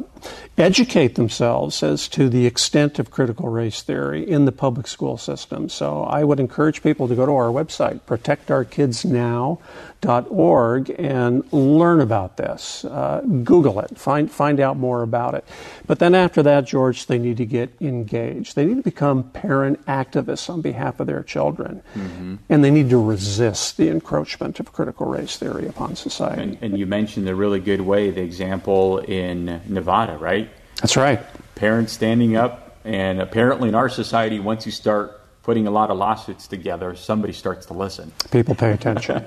educate 0.57 1.17
themselves 1.17 1.83
as 1.83 2.07
to 2.09 2.29
the 2.29 2.47
extent 2.47 2.99
of 2.99 3.11
critical 3.11 3.49
race 3.49 3.83
theory 3.83 4.29
in 4.29 4.45
the 4.45 4.53
public 4.53 4.87
school 4.87 5.17
system. 5.19 5.69
So 5.69 6.05
I 6.05 6.23
would 6.25 6.41
encourage 6.41 6.83
people 6.83 7.09
to 7.09 7.15
go 7.15 7.27
to 7.27 7.33
our 7.33 7.49
website, 7.49 8.01
protectourkidsnow.org, 8.03 10.95
and 10.99 11.53
learn 11.53 12.01
about 12.01 12.37
this. 12.37 12.85
Uh, 12.85 13.23
Google 13.43 13.81
it, 13.81 13.99
find, 13.99 14.31
find 14.31 14.61
out 14.61 14.77
more 14.77 15.03
about 15.03 15.35
it. 15.35 15.45
But 15.87 15.99
then 15.99 16.15
after 16.15 16.43
that, 16.45 16.67
George, 16.67 17.07
they 17.07 17.19
need 17.19 17.39
to 17.39 17.47
get 17.47 17.71
engaged. 17.81 18.55
They 18.55 18.65
need 18.65 18.77
to 18.77 18.83
become 18.83 19.25
parent 19.25 19.85
activists 19.87 20.49
on 20.49 20.61
behalf 20.61 20.94
of 21.01 21.07
their 21.07 21.23
children. 21.23 21.83
Mm-hmm. 21.95 22.37
And 22.49 22.65
they 22.65 22.71
need 22.71 22.91
to 22.91 23.03
resist 23.03 23.77
the 23.77 23.89
encroachment 23.89 24.61
of 24.61 24.73
critical 24.73 25.07
race 25.07 25.37
theory 25.37 25.67
upon 25.67 25.97
society. 25.97 26.43
And, 26.43 26.59
and 26.61 26.79
you 26.79 26.87
mentioned 26.87 27.29
a 27.29 27.35
really 27.35 27.61
good 27.61 27.81
way, 27.81 28.11
the 28.11 28.23
example 28.23 28.99
in 28.99 29.61
Nevada, 29.69 30.17
right? 30.19 30.51
That's 30.77 30.97
right. 30.97 31.23
Parents 31.55 31.93
standing 31.93 32.37
up, 32.37 32.79
and 32.85 33.21
apparently 33.21 33.69
in 33.69 33.75
our 33.75 33.89
society, 33.89 34.41
once 34.41 34.67
you 34.67 34.73
start 34.73 35.21
putting 35.43 35.67
a 35.67 35.71
lot 35.71 35.91
of 35.91 35.99
lawsuits 35.99 36.49
together, 36.49 36.97
somebody 36.97 37.33
starts 37.33 37.67
to 37.67 37.75
listen. 37.75 38.13
People 38.31 38.55
pay 38.55 38.73
attention. 38.73 39.25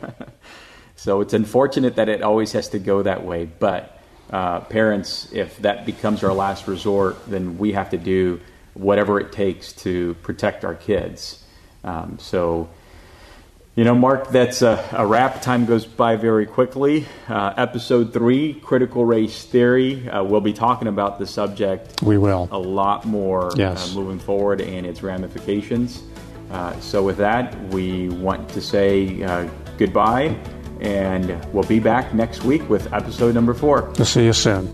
so 0.95 1.21
it's 1.21 1.33
unfortunate 1.33 1.95
that 1.95 2.09
it 2.09 2.21
always 2.21 2.51
has 2.51 2.69
to 2.69 2.79
go 2.79 3.03
that 3.03 3.23
way, 3.23 3.45
but 3.45 3.97
uh, 4.31 4.59
parents, 4.61 5.29
if 5.31 5.57
that 5.59 5.85
becomes 5.85 6.23
our 6.23 6.33
last 6.33 6.67
resort, 6.67 7.15
then 7.27 7.57
we 7.57 7.71
have 7.71 7.91
to 7.91 7.97
do 7.97 8.39
whatever 8.73 9.19
it 9.19 9.31
takes 9.31 9.73
to 9.73 10.15
protect 10.15 10.65
our 10.65 10.75
kids. 10.75 11.43
Um, 11.83 12.17
so, 12.19 12.69
you 13.75 13.83
know, 13.83 13.95
Mark, 13.95 14.29
that's 14.29 14.61
a, 14.61 14.83
a, 14.91 15.05
wrap. 15.05 15.41
Time 15.41 15.65
goes 15.65 15.85
by 15.85 16.15
very 16.15 16.45
quickly. 16.45 17.05
Uh, 17.27 17.53
episode 17.57 18.13
three, 18.13 18.55
critical 18.55 19.05
race 19.05 19.45
theory. 19.45 20.09
Uh, 20.09 20.23
we'll 20.23 20.41
be 20.41 20.53
talking 20.53 20.87
about 20.87 21.19
the 21.19 21.27
subject. 21.27 22.01
We 22.01 22.17
will 22.17 22.49
a 22.51 22.59
lot 22.59 23.05
more 23.05 23.51
yes. 23.55 23.91
Uh, 23.91 23.99
moving 23.99 24.19
forward 24.19 24.61
and 24.61 24.85
its 24.85 25.03
ramifications. 25.03 26.03
Uh, 26.51 26.79
so, 26.79 27.03
with 27.03 27.17
that, 27.17 27.57
we 27.69 28.09
want 28.09 28.49
to 28.49 28.61
say 28.61 29.23
uh, 29.23 29.47
goodbye 29.77 30.35
and 30.81 31.53
we'll 31.53 31.63
be 31.63 31.79
back 31.79 32.13
next 32.13 32.43
week 32.43 32.67
with 32.69 32.91
episode 32.93 33.33
number 33.33 33.53
four. 33.53 33.93
We'll 33.97 34.05
see 34.05 34.25
you 34.25 34.33
soon. 34.33 34.73